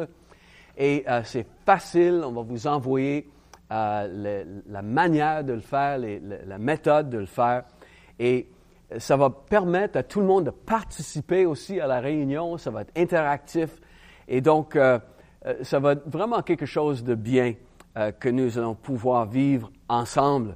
Et 0.76 1.04
euh, 1.08 1.22
c'est 1.24 1.46
facile, 1.64 2.22
on 2.24 2.32
va 2.32 2.42
vous 2.42 2.66
envoyer 2.66 3.28
euh, 3.72 4.44
la 4.68 4.82
manière 4.82 5.44
de 5.44 5.52
le 5.52 5.60
faire, 5.60 5.96
la 5.98 6.58
méthode 6.58 7.08
de 7.08 7.18
le 7.18 7.26
faire. 7.26 7.62
Et 8.18 8.48
ça 8.98 9.16
va 9.16 9.30
permettre 9.30 9.96
à 9.96 10.02
tout 10.02 10.20
le 10.20 10.26
monde 10.26 10.46
de 10.46 10.50
participer 10.50 11.46
aussi 11.46 11.78
à 11.78 11.86
la 11.86 12.00
réunion, 12.00 12.58
ça 12.58 12.72
va 12.72 12.80
être 12.80 12.90
interactif. 12.96 13.70
Et 14.26 14.40
donc, 14.40 14.74
euh, 14.74 14.98
euh, 15.46 15.54
ça 15.62 15.78
va 15.78 15.92
être 15.92 16.08
vraiment 16.08 16.42
quelque 16.42 16.66
chose 16.66 17.04
de 17.04 17.14
bien 17.14 17.54
que 18.20 18.28
nous 18.28 18.56
allons 18.56 18.76
pouvoir 18.76 19.26
vivre 19.26 19.70
ensemble. 19.88 20.54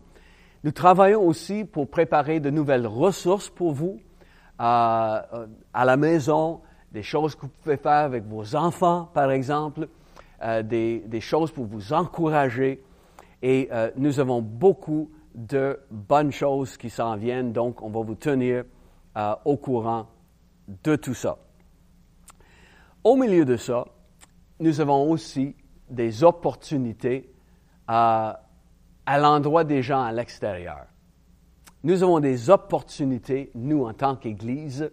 Nous 0.63 0.71
travaillons 0.71 1.27
aussi 1.27 1.65
pour 1.65 1.91
préparer 1.91 2.39
de 2.39 2.49
nouvelles 2.49 2.87
ressources 2.87 3.51
pour 3.51 3.73
vous 3.73 4.01
à 4.57 5.27
la 5.75 5.97
maison, 5.97 6.61
des 6.93 7.03
choses 7.03 7.35
que 7.35 7.43
vous 7.43 7.53
pouvez 7.61 7.77
faire 7.77 8.05
avec 8.05 8.25
vos 8.25 8.55
enfants, 8.55 9.11
par 9.13 9.33
exemple, 9.33 9.89
des, 10.63 11.01
des, 11.01 11.21
choses 11.21 11.51
pour 11.51 11.65
vous 11.65 11.93
encourager. 11.93 12.83
Et 13.43 13.69
euh, 13.73 13.91
nous 13.97 14.21
avons 14.21 14.41
beaucoup 14.41 15.11
de 15.35 15.79
bonnes 15.91 16.33
choses 16.33 16.77
qui 16.77 16.89
s'en 16.89 17.17
viennent, 17.17 17.53
donc 17.53 17.83
on 17.83 17.91
va 17.91 18.01
vous 18.01 18.15
tenir 18.15 18.65
euh, 19.17 19.35
au 19.45 19.57
courant 19.57 20.07
de 20.83 20.97
tout 20.97 21.15
ça. 21.15 21.39
Au 23.03 23.17
milieu 23.17 23.45
de 23.45 23.57
ça, 23.57 23.85
nous 24.61 24.81
avons 24.81 25.11
aussi 25.11 25.55
des 25.91 26.25
opportunités 26.25 27.31
euh, 27.91 28.33
à 29.07 29.19
l'endroit 29.19 29.65
des 29.65 29.83
gens 29.83 30.03
à 30.03 30.13
l'extérieur. 30.13 30.87
Nous 31.83 32.03
avons 32.03 32.21
des 32.21 32.49
opportunités, 32.49 33.51
nous 33.55 33.85
en 33.85 33.93
tant 33.93 34.17
qu'Église, 34.17 34.91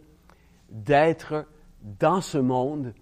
d'être 0.70 1.46
dans 1.81 2.20
ce 2.20 2.38
monde 2.38 2.93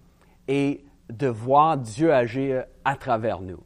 et 0.46 0.84
de 1.10 1.26
voir 1.26 1.76
Dieu 1.76 2.12
agir 2.12 2.64
à 2.84 2.96
travers 2.96 3.40
nous. 3.40 3.62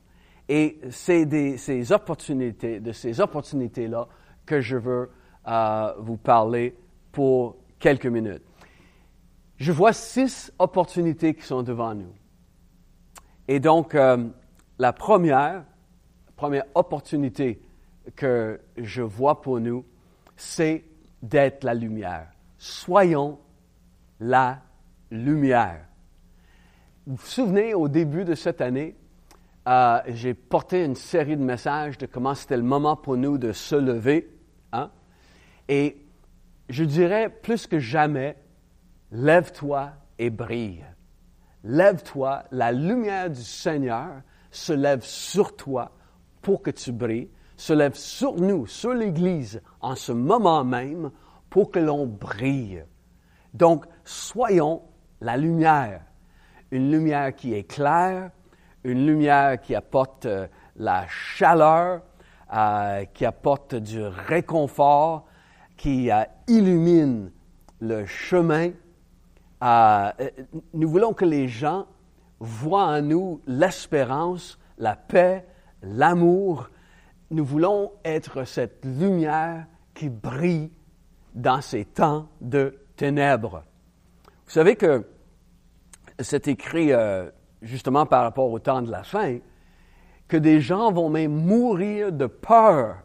Et 0.49 0.81
c'est 0.91 1.27
de 1.27 1.57
ces 1.57 1.93
opportunités, 1.93 2.81
de 2.81 2.93
ces 2.93 3.21
opportunités-là 3.21 4.09
que 4.45 4.61
je 4.61 4.77
veux 4.77 5.11
euh, 5.47 5.95
vous 5.99 6.17
parler 6.17 6.77
pour 7.13 7.57
quelques 7.79 8.07
minutes. 8.07 8.43
Je 9.57 9.73
vois 9.73 9.93
six 9.93 10.53
opportunités 10.59 11.35
qui 11.35 11.43
sont 11.43 11.63
devant 11.63 11.95
nous. 11.95 12.13
Et 13.49 13.61
donc, 13.61 13.95
euh, 13.95 14.29
la 14.79 14.93
première, 14.93 15.65
première 16.37 16.65
opportunité 16.75 17.63
que 18.17 18.61
je 18.77 19.03
vois 19.03 19.41
pour 19.41 19.61
nous, 19.61 19.85
c'est 20.37 20.85
d'être 21.23 21.65
la 21.65 21.75
lumière. 21.75 22.29
Soyons 22.59 23.39
la 24.21 24.61
lumière. 25.11 25.87
Vous 27.07 27.17
vous 27.17 27.27
souvenez, 27.27 27.75
au 27.75 27.89
début 27.89 28.25
de 28.25 28.35
cette 28.35 28.63
année, 28.63 28.97
euh, 29.69 30.01
j'ai 30.09 30.33
porté 30.33 30.85
une 30.85 30.95
série 30.95 31.37
de 31.37 31.43
messages 31.43 31.99
de 31.99 32.07
comment 32.07 32.35
c'était 32.35 32.57
le 32.57 32.63
moment 32.63 32.97
pour 32.97 33.19
nous 33.19 33.37
de 33.37 33.53
se 33.53 33.75
lever. 33.75 34.35
Hein? 34.73 34.91
Et 35.69 35.99
je 36.71 36.83
dirais 36.83 37.29
plus 37.29 37.67
que 37.67 37.79
jamais, 37.79 38.39
lève-toi 39.13 39.93
et 40.19 40.31
brille. 40.31 40.83
Lève-toi, 41.63 42.45
la 42.51 42.73
lumière 42.73 43.29
du 43.29 43.43
Seigneur 43.43 44.23
se 44.51 44.73
lève 44.73 45.03
sur 45.03 45.57
toi 45.57 45.93
pour 46.41 46.63
que 46.63 46.71
tu 46.71 46.91
brilles, 46.91 47.29
se 47.59 47.75
lève 47.75 47.97
sur 47.97 48.37
nous, 48.37 48.67
sur 48.67 48.95
l'Église, 48.95 49.61
en 49.83 49.95
ce 49.95 50.13
moment 50.13 50.65
même, 50.65 51.11
pour 51.51 51.71
que 51.71 51.81
l'on 51.81 52.07
brille. 52.07 52.83
Donc, 53.53 53.85
soyons 54.05 54.81
la 55.21 55.37
lumière, 55.37 56.01
une 56.75 56.91
lumière 56.91 57.33
qui 57.37 57.55
est 57.55 57.63
claire, 57.63 58.33
une 58.83 59.07
lumière 59.07 59.61
qui 59.61 59.77
apporte 59.77 60.27
euh, 60.27 60.49
la 60.75 61.07
chaleur, 61.07 62.03
euh, 62.53 63.05
qui 63.15 63.25
apporte 63.25 63.77
du 63.77 64.03
réconfort, 64.03 65.25
qui 65.77 66.11
euh, 66.11 66.25
illumine 66.49 67.31
le 67.79 68.07
chemin. 68.07 68.71
nous 69.63 70.89
voulons 70.89 71.13
que 71.13 71.25
les 71.25 71.47
gens 71.47 71.87
voient 72.41 72.87
en 72.87 73.03
nous 73.03 73.41
l'espérance, 73.47 74.59
la 74.77 74.97
paix, 74.97 75.47
l'amour. 75.81 76.71
Nous 77.31 77.45
voulons 77.45 77.93
être 78.05 78.43
cette 78.45 78.85
lumière 78.85 79.67
qui 79.95 80.09
brille 80.09 80.73
dans 81.37 81.61
ces 81.61 81.85
temps 81.85 82.27
de 82.41 82.77
ténèbres. 82.97 83.63
Vous 84.47 84.51
savez 84.51 84.75
que 84.75 85.07
c'est 86.19 86.49
écrit 86.49 86.93
justement 87.63 88.07
par 88.07 88.23
rapport 88.23 88.51
au 88.51 88.59
temps 88.59 88.83
de 88.83 88.91
la 88.91 89.03
fin, 89.03 89.39
que 90.29 90.37
des 90.37 90.61
gens 90.61 90.93
vont 90.93 91.09
même 91.09 91.33
mourir 91.33 92.13
de 92.13 92.27
peur 92.27 92.97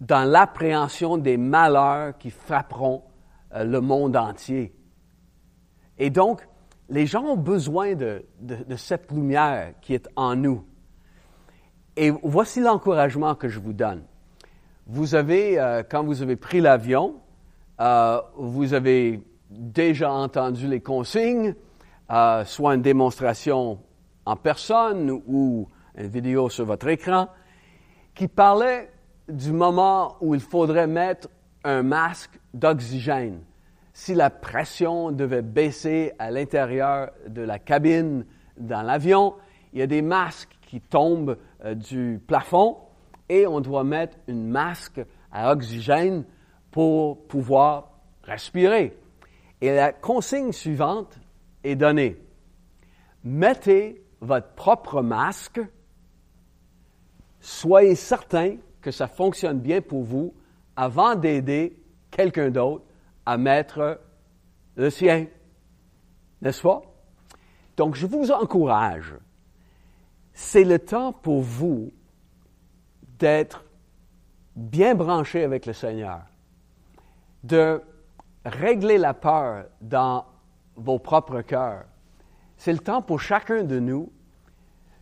dans 0.00 0.28
l'appréhension 0.28 1.16
des 1.16 1.36
malheurs 1.36 2.16
qui 2.18 2.30
frapperont 2.30 3.02
euh, 3.54 3.64
le 3.64 3.80
monde 3.80 4.16
entier. 4.16 4.74
Et 5.98 6.10
donc, 6.10 6.46
les 6.88 7.06
gens 7.06 7.22
ont 7.22 7.36
besoin 7.36 7.94
de, 7.94 8.24
cette 8.76 9.12
lumière 9.12 9.74
qui 9.80 9.94
est 9.94 10.08
en 10.16 10.34
nous. 10.34 10.64
Et 11.96 12.10
voici 12.22 12.60
l'encouragement 12.60 13.34
que 13.34 13.48
je 13.48 13.60
vous 13.60 13.72
donne. 13.72 14.02
Vous 14.86 15.14
avez, 15.14 15.60
euh, 15.60 15.82
quand 15.88 16.02
vous 16.02 16.22
avez 16.22 16.36
pris 16.36 16.60
l'avion, 16.60 17.14
euh, 17.80 18.20
vous 18.36 18.74
avez 18.74 19.22
déjà 19.50 20.10
entendu 20.12 20.66
les 20.66 20.80
consignes, 20.80 21.54
soit 22.44 22.74
une 22.74 22.82
démonstration 22.82 23.78
en 24.24 24.36
personne 24.36 25.10
ou 25.26 25.68
une 25.96 26.06
vidéo 26.06 26.48
sur 26.48 26.64
votre 26.64 26.88
écran, 26.88 27.28
qui 28.14 28.28
parlait 28.28 28.90
du 29.28 29.52
moment 29.52 30.16
où 30.20 30.34
il 30.34 30.40
faudrait 30.40 30.86
mettre 30.86 31.28
un 31.64 31.82
masque 31.82 32.38
d'oxygène. 32.54 33.40
Si 33.94 34.14
la 34.14 34.30
pression 34.30 35.12
devait 35.12 35.42
baisser 35.42 36.12
à 36.18 36.30
l'intérieur 36.30 37.10
de 37.28 37.42
la 37.42 37.58
cabine 37.58 38.24
dans 38.56 38.82
l'avion, 38.82 39.34
il 39.72 39.80
y 39.80 39.82
a 39.82 39.86
des 39.86 40.02
masques 40.02 40.58
qui 40.66 40.80
tombent 40.80 41.36
euh, 41.64 41.74
du 41.74 42.20
plafond 42.26 42.78
et 43.28 43.46
on 43.46 43.60
doit 43.60 43.84
mettre 43.84 44.16
un 44.28 44.34
masque 44.34 45.00
à 45.30 45.52
oxygène 45.52 46.24
pour 46.70 47.26
pouvoir 47.26 47.90
respirer. 48.24 48.96
Et 49.60 49.74
la 49.74 49.92
consigne 49.92 50.52
suivante 50.52 51.18
est 51.64 51.76
donné. 51.76 52.20
Mettez 53.24 54.04
votre 54.20 54.54
propre 54.54 55.02
masque. 55.02 55.60
Soyez 57.40 57.94
certain 57.94 58.56
que 58.80 58.90
ça 58.90 59.06
fonctionne 59.06 59.58
bien 59.60 59.80
pour 59.80 60.02
vous 60.02 60.34
avant 60.76 61.14
d'aider 61.14 61.80
quelqu'un 62.10 62.50
d'autre 62.50 62.84
à 63.26 63.36
mettre 63.36 64.00
le 64.76 64.90
sien. 64.90 65.26
N'est-ce 66.40 66.62
pas? 66.62 66.82
Donc, 67.76 67.94
je 67.94 68.06
vous 68.06 68.30
encourage. 68.30 69.14
C'est 70.32 70.64
le 70.64 70.78
temps 70.78 71.12
pour 71.12 71.42
vous 71.42 71.92
d'être 73.18 73.64
bien 74.56 74.94
branché 74.94 75.44
avec 75.44 75.66
le 75.66 75.72
Seigneur, 75.72 76.22
de 77.44 77.80
régler 78.44 78.98
la 78.98 79.14
peur 79.14 79.66
dans 79.80 80.24
vos 80.76 80.98
propres 80.98 81.42
cœurs. 81.42 81.84
C'est 82.56 82.72
le 82.72 82.78
temps 82.78 83.02
pour 83.02 83.20
chacun 83.20 83.64
de 83.64 83.78
nous 83.78 84.12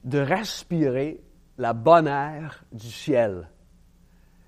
de 0.04 0.18
respirer 0.18 1.22
la 1.58 1.72
bonne 1.72 2.06
air 2.06 2.64
du 2.72 2.90
ciel, 2.90 3.50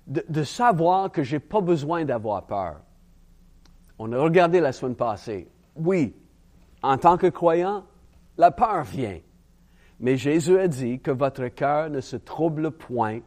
de, 0.07 0.43
savoir 0.43 1.11
que 1.11 1.23
je 1.23 1.35
n'ai 1.35 1.39
pas 1.39 1.61
besoin 1.61 2.05
d'avoir 2.05 2.45
peur. 2.45 2.81
On 3.99 4.11
a 4.11 4.19
regardé 4.19 4.59
la 4.59 4.71
semaine 4.71 4.95
passée. 4.95 5.47
Oui, 5.75 6.15
en 6.81 6.97
tant 6.97 7.17
que 7.17 7.27
croyant, 7.27 7.85
la 8.37 8.51
peur 8.51 8.83
vient. 8.83 9.19
Mais 9.99 10.17
Jésus 10.17 10.57
a 10.59 10.67
dit 10.67 10.99
que 10.99 11.11
votre 11.11 11.47
cœur 11.47 11.89
ne 11.89 12.01
se 12.01 12.15
trouble 12.15 12.71
point. 12.71 13.19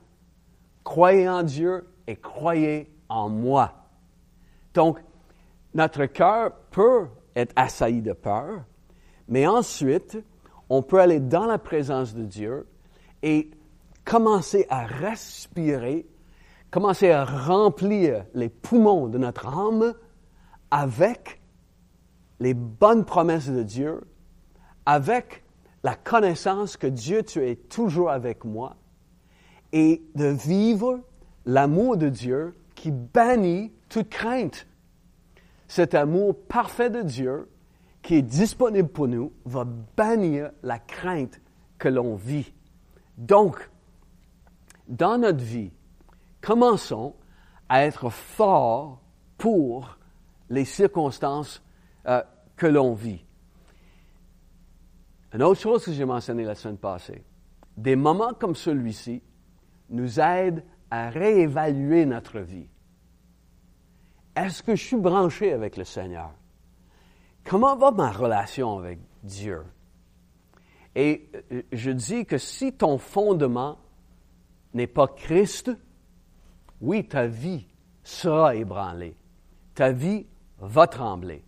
Croyez 0.85 1.29
en 1.29 1.43
Dieu 1.43 1.89
et 2.07 2.17
croyez 2.17 2.93
en 3.09 3.29
moi. 3.29 3.73
Donc, 4.75 4.99
notre 5.75 6.07
cœur 6.07 6.53
peut 6.71 7.07
être 7.37 7.53
assailli 7.55 8.03
de 8.03 8.13
peur, 8.13 8.65
mais 9.29 9.47
ensuite, 9.47 10.19
on 10.69 10.83
peut 10.83 11.01
aller 11.01 11.21
dans 11.21 11.47
la 11.47 11.59
présence 11.59 12.15
de 12.15 12.25
Dieu 12.25 12.67
et 13.23 13.51
commencer 14.05 14.67
à 14.69 14.85
respirer, 14.87 16.07
commencer 16.71 17.11
à 17.11 17.25
remplir 17.25 18.25
les 18.35 18.49
poumons 18.49 19.09
de 19.09 19.19
notre 19.19 19.47
âme 19.47 19.95
avec 20.71 21.41
les 22.41 22.55
bonnes 22.55 23.05
promesses 23.05 23.49
de 23.49 23.63
Dieu, 23.63 24.01
avec 24.85 25.45
la 25.83 25.95
connaissance 25.95 26.77
que 26.77 26.87
Dieu, 26.87 27.23
tu 27.23 27.47
es 27.47 27.57
toujours 27.57 28.11
avec 28.11 28.45
moi, 28.45 28.77
et 29.73 30.03
de 30.15 30.27
vivre 30.27 31.01
l'amour 31.45 31.97
de 31.97 32.09
Dieu 32.09 32.55
qui 32.75 32.91
bannit 32.91 33.73
toute 33.89 34.09
crainte. 34.09 34.67
Cet 35.69 35.95
amour 35.95 36.37
parfait 36.49 36.91
de 36.91 37.03
Dieu 37.03 37.49
qui 38.03 38.15
est 38.15 38.23
disponible 38.23 38.89
pour 38.89 39.09
nous 39.09 39.33
va 39.45 39.65
bannir 39.97 40.51
la 40.63 40.79
crainte 40.79 41.41
que 41.79 41.89
l'on 41.89 42.15
vit. 42.15 42.53
Donc, 43.19 43.69
dans 44.87 45.19
notre 45.19 45.43
vie, 45.43 45.73
commençons 46.41 47.15
à 47.69 47.85
être 47.85 48.11
forts 48.11 49.01
pour 49.39 49.99
les 50.49 50.65
circonstances 50.65 51.63
euh, 52.07 52.23
que 52.57 52.67
l'on 52.67 52.95
vit. 52.95 53.25
Une 55.33 55.43
autre 55.43 55.61
chose 55.61 55.85
que 55.85 55.93
j'ai 55.93 56.05
mentionné 56.05 56.45
la 56.45 56.55
semaine 56.55 56.79
passée, 56.79 57.25
des 57.77 57.97
moments 57.97 58.33
comme 58.33 58.55
celui-ci 58.55 59.23
nous 59.91 60.21
aident 60.21 60.63
à 60.91 61.11
réévaluer 61.11 62.07
notre 62.07 62.39
vie. 62.39 62.69
Est-ce 64.37 64.63
que 64.63 64.77
je 64.77 64.85
suis 64.85 64.97
branché 64.97 65.53
avec 65.53 65.77
le 65.77 65.85
Seigneur? 65.85 66.31
Comment 67.45 67.77
va 67.77 67.91
ma 67.91 68.11
relation 68.11 68.79
avec 68.79 68.99
Dieu? 69.23 69.63
Et 70.95 71.31
euh, 71.53 71.63
je 71.73 71.91
dis 71.91 72.27
que 72.27 72.37
si 72.37 72.73
ton 72.73 72.99
fondement 72.99 73.79
n'est 74.75 74.87
pas 74.87 75.09
Christ, 75.09 75.71
oui, 76.81 77.09
ta 77.09 77.27
vie 77.27 77.67
sera 78.03 78.55
ébranlée. 78.55 79.17
Ta 79.75 79.93
vie 79.93 80.27
va 80.59 80.87
trembler. 80.87 81.43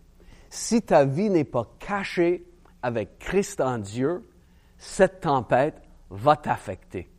Si 0.49 0.81
ta 0.81 1.05
vie 1.05 1.29
n'est 1.29 1.43
pas 1.43 1.67
cachée 1.79 2.45
avec 2.81 3.19
Christ 3.19 3.61
en 3.61 3.77
Dieu, 3.77 4.27
cette 4.77 5.21
tempête 5.21 5.81
va 6.09 6.35
t'affecter. 6.35 7.09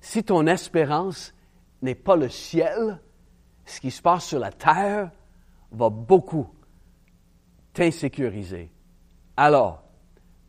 Si 0.00 0.24
ton 0.24 0.46
espérance 0.46 1.34
n'est 1.82 1.94
pas 1.94 2.16
le 2.16 2.28
ciel, 2.28 3.00
ce 3.70 3.80
qui 3.80 3.90
se 3.90 4.02
passe 4.02 4.24
sur 4.24 4.40
la 4.40 4.50
terre 4.50 5.10
va 5.70 5.90
beaucoup 5.90 6.48
t'insécuriser. 7.72 8.70
Alors, 9.36 9.84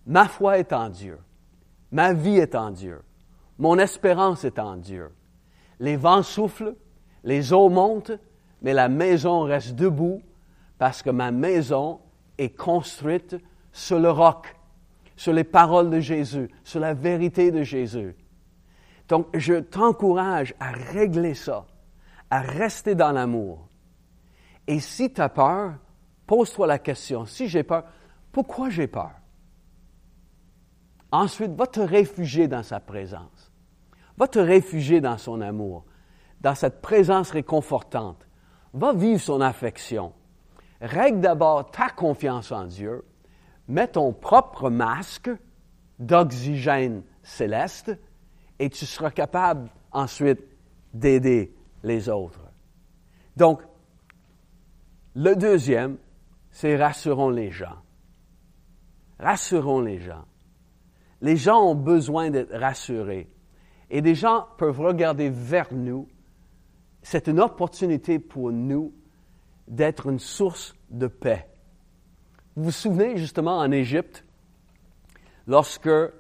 ma 0.08 0.28
foi 0.28 0.58
est 0.58 0.74
en 0.74 0.90
Dieu, 0.90 1.20
ma 1.92 2.14
vie 2.14 2.38
est 2.38 2.56
en 2.56 2.72
Dieu, 2.72 3.02
mon 3.60 3.78
espérance 3.78 4.44
est 4.44 4.58
en 4.58 4.76
Dieu. 4.76 5.12
Les 5.80 5.96
vents 5.96 6.24
soufflent, 6.24 6.76
les 7.24 7.54
eaux 7.54 7.70
montent, 7.70 8.12
mais 8.64 8.74
la 8.74 8.90
maison 8.90 9.42
reste 9.42 9.76
debout 9.76 10.22
parce 10.80 11.04
que 11.04 11.12
ma 11.12 11.30
maison 11.30 12.00
est 12.40 12.58
construite 12.58 13.36
sur 13.72 14.00
le 14.00 14.10
roc, 14.10 14.56
sur 15.16 15.32
les 15.32 15.44
paroles 15.44 15.92
de 15.92 16.00
Jésus, 16.00 16.50
sur 16.64 16.80
la 16.80 16.96
vérité 16.96 17.52
de 17.52 17.62
Jésus. 17.62 18.16
Donc, 19.08 19.28
je 19.36 19.56
t'encourage 19.56 20.56
à 20.60 20.72
régler 20.72 21.36
ça, 21.36 21.68
à 22.32 22.42
rester 22.42 22.96
dans 22.96 23.12
l'amour. 23.12 23.68
Et 24.66 24.80
si 24.80 25.14
tu 25.14 25.22
as 25.22 25.30
peur, 25.30 25.74
pose-toi 26.26 26.66
la 26.66 26.80
question, 26.80 27.26
si 27.26 27.48
j'ai 27.48 27.64
peur, 27.64 27.84
pourquoi 28.32 28.70
j'ai 28.70 28.88
peur? 28.88 29.12
Ensuite, 31.12 31.52
va 31.52 31.68
te 31.68 31.82
réfugier 31.82 32.48
dans 32.48 32.64
sa 32.64 32.80
présence. 32.80 33.52
Va 34.18 34.28
te 34.28 34.40
réfugier 34.40 35.02
dans 35.02 35.18
son 35.18 35.42
amour, 35.42 35.84
dans 36.40 36.56
cette 36.56 36.82
présence 36.82 37.32
réconfortante. 37.32 38.26
Va 38.74 38.94
vivre 38.94 39.20
son 39.20 39.42
affection. 39.42 40.14
Règle 40.80 41.20
d'abord 41.20 41.70
ta 41.70 41.90
confiance 41.90 42.52
en 42.52 42.66
Dieu 42.66 43.04
mets 43.68 43.88
ton 43.88 44.14
propre 44.14 44.70
masque 44.70 45.30
d'oxygène 46.00 47.04
céleste 47.24 47.92
et 48.60 48.70
tu 48.70 48.86
seras 48.86 49.12
capable 49.12 49.70
ensuite 49.92 50.42
d'aider 50.94 51.54
les 51.84 52.10
autres. 52.10 52.42
Donc, 53.38 53.62
le 55.16 55.36
deuxième, 55.36 55.98
c'est 56.52 56.76
rassurons 56.76 57.30
les 57.30 57.52
gens. 57.52 57.78
Rassurons 59.20 59.82
les 59.82 60.00
gens. 60.00 60.26
Les 61.22 61.38
gens 61.38 61.62
ont 61.62 61.76
besoin 61.76 62.30
d'être 62.30 62.56
rassurés. 62.56 63.30
Et 63.90 64.02
des 64.02 64.16
gens 64.16 64.48
peuvent 64.58 64.80
regarder 64.80 65.30
vers 65.30 65.74
nous. 65.74 66.08
C'est 67.04 67.28
une 67.28 67.40
opportunité 67.40 68.20
pour 68.20 68.52
nous 68.52 68.94
d'être 69.68 70.08
une 70.08 70.20
source 70.20 70.76
de 70.90 71.08
paix. 71.08 71.48
Vous 72.56 72.66
vous 72.66 72.72
souvenez 72.72 73.18
justement 73.18 73.58
en 73.58 73.72
Égypte, 73.72 74.26
lorsque, 75.48 75.88
euh, 75.88 76.12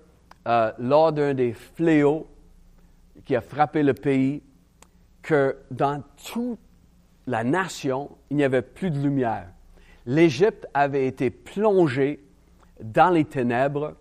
lors 0.77 1.11
d'un 1.11 1.33
des 1.33 1.53
fléaux 1.53 2.27
qui 3.25 3.35
a 3.35 3.41
frappé 3.41 3.83
le 3.83 3.93
pays, 3.93 4.41
que 5.21 5.57
dans 5.69 6.03
toute 6.31 6.59
la 7.27 7.43
nation, 7.43 8.17
il 8.29 8.37
n'y 8.37 8.43
avait 8.43 8.61
plus 8.61 8.89
de 8.89 8.99
lumière. 8.99 9.47
L'Égypte 10.05 10.67
avait 10.73 11.05
été 11.05 11.29
plongée 11.29 12.23
dans 12.81 13.09
les 13.09 13.25
ténèbres 13.25 13.95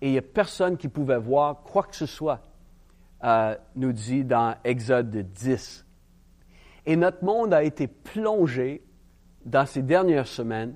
et 0.00 0.08
il 0.08 0.12
n'y 0.12 0.18
a 0.18 0.22
personne 0.22 0.76
qui 0.76 0.88
pouvait 0.88 1.18
voir 1.18 1.62
quoi 1.62 1.84
que 1.84 1.96
ce 1.96 2.06
soit, 2.06 2.40
euh, 3.22 3.56
nous 3.76 3.92
dit 3.92 4.24
dans 4.24 4.56
Exode 4.64 5.10
10. 5.16 5.86
Et 6.86 6.96
notre 6.96 7.24
monde 7.24 7.54
a 7.54 7.62
été 7.62 7.86
plongé 7.86 8.84
dans 9.44 9.66
ces 9.66 9.82
dernières 9.82 10.26
semaines 10.26 10.74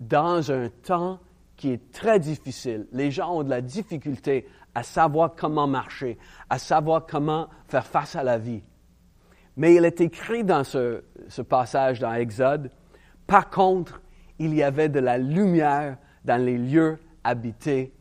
dans 0.00 0.50
un 0.52 0.68
temps 0.68 1.18
qui 1.56 1.70
est 1.70 1.92
très 1.92 2.20
difficile. 2.20 2.86
Les 2.92 3.10
gens 3.10 3.38
ont 3.38 3.42
de 3.42 3.50
la 3.50 3.60
difficulté 3.60 4.46
à 4.74 4.82
savoir 4.82 5.34
comment 5.34 5.66
marcher, 5.66 6.18
à 6.50 6.58
savoir 6.58 7.06
comment 7.06 7.48
faire 7.66 7.86
face 7.86 8.14
à 8.14 8.22
la 8.22 8.38
vie. 8.38 8.62
Mais 9.56 9.74
il 9.74 9.84
est 9.84 10.00
écrit 10.00 10.44
dans 10.44 10.64
ce, 10.64 11.02
passage 11.48 12.00
dans 12.00 12.12
Exode, 12.12 12.70
par 13.26 13.48
contre, 13.50 14.00
il 14.38 14.54
y 14.54 14.62
avait 14.62 14.88
de 14.88 15.00
la 15.00 15.18
lumière 15.18 15.96
dans 16.24 16.42
les 16.42 16.58
lieux 16.58 16.98
habités 17.24 17.92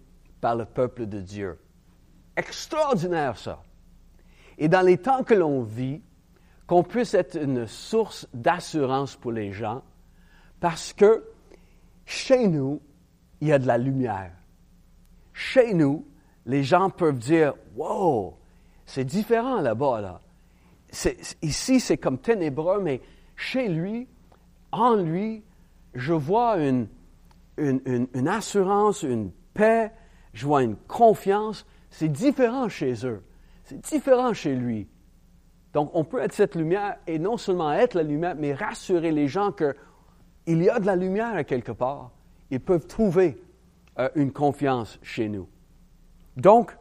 par 0.41 0.55
le 0.55 0.65
peuple 0.65 1.05
de 1.05 1.21
Dieu. 1.21 1.57
Extraordinaire 2.35 3.37
ça. 3.37 3.63
Et 4.57 4.67
dans 4.67 4.81
les 4.81 4.97
temps 4.97 5.23
que 5.23 5.33
l'on 5.33 5.63
vit, 5.63 6.01
qu'on 6.67 6.83
puisse 6.83 7.13
être 7.13 7.41
une 7.41 7.67
source 7.67 8.27
d'assurance 8.33 9.15
pour 9.15 9.31
les 9.31 9.51
gens, 9.53 9.83
parce 10.59 10.93
que 10.93 11.23
chez 12.05 12.47
nous, 12.47 12.81
il 13.39 13.49
y 13.49 13.53
a 13.53 13.59
de 13.59 13.67
la 13.67 13.77
lumière. 13.77 14.31
Chez 15.33 15.73
nous, 15.73 16.05
les 16.45 16.63
gens 16.63 16.89
peuvent 16.89 17.17
dire, 17.17 17.53
wow, 17.75 18.37
c'est 18.85 19.03
différent 19.03 19.61
là-bas, 19.61 20.01
là. 20.01 20.21
Ici, 21.41 21.79
c'est 21.79 21.97
comme 21.97 22.17
ténébreux, 22.17 22.81
mais 22.81 23.01
chez 23.35 23.67
lui, 23.67 24.07
en 24.71 24.95
lui, 24.95 25.43
je 25.93 26.13
vois 26.13 26.57
une, 26.57 26.87
assurance, 28.27 29.03
une 29.03 29.31
paix, 29.53 29.91
je 30.33 30.45
vois 30.45 30.63
une 30.63 30.75
confiance. 30.75 31.65
C'est 31.89 32.09
différent 32.09 32.69
chez 32.69 33.05
eux. 33.05 33.23
C'est 33.63 33.79
différent 33.79 34.33
chez 34.33 34.55
lui. 34.55 34.87
Donc, 35.73 35.91
on 35.93 36.03
peut 36.03 36.19
être 36.19 36.33
cette 36.33 36.55
lumière 36.55 36.97
et 37.07 37.19
non 37.19 37.37
seulement 37.37 37.71
être 37.73 37.95
la 37.95 38.03
lumière, 38.03 38.35
mais 38.37 38.53
rassurer 38.53 39.11
les 39.11 39.27
gens 39.27 39.51
que 39.51 39.75
il 40.45 40.61
y 40.61 40.69
a 40.69 40.79
de 40.79 40.85
la 40.85 40.95
lumière 40.95 41.43
quelque 41.45 41.71
part. 41.71 42.11
Ils 42.51 42.59
peuvent 42.59 42.85
trouver 42.85 43.41
euh, 43.97 44.09
une 44.15 44.31
confiance 44.31 44.99
chez 45.01 45.27
nous. 45.27 45.49
Donc, 46.37 46.77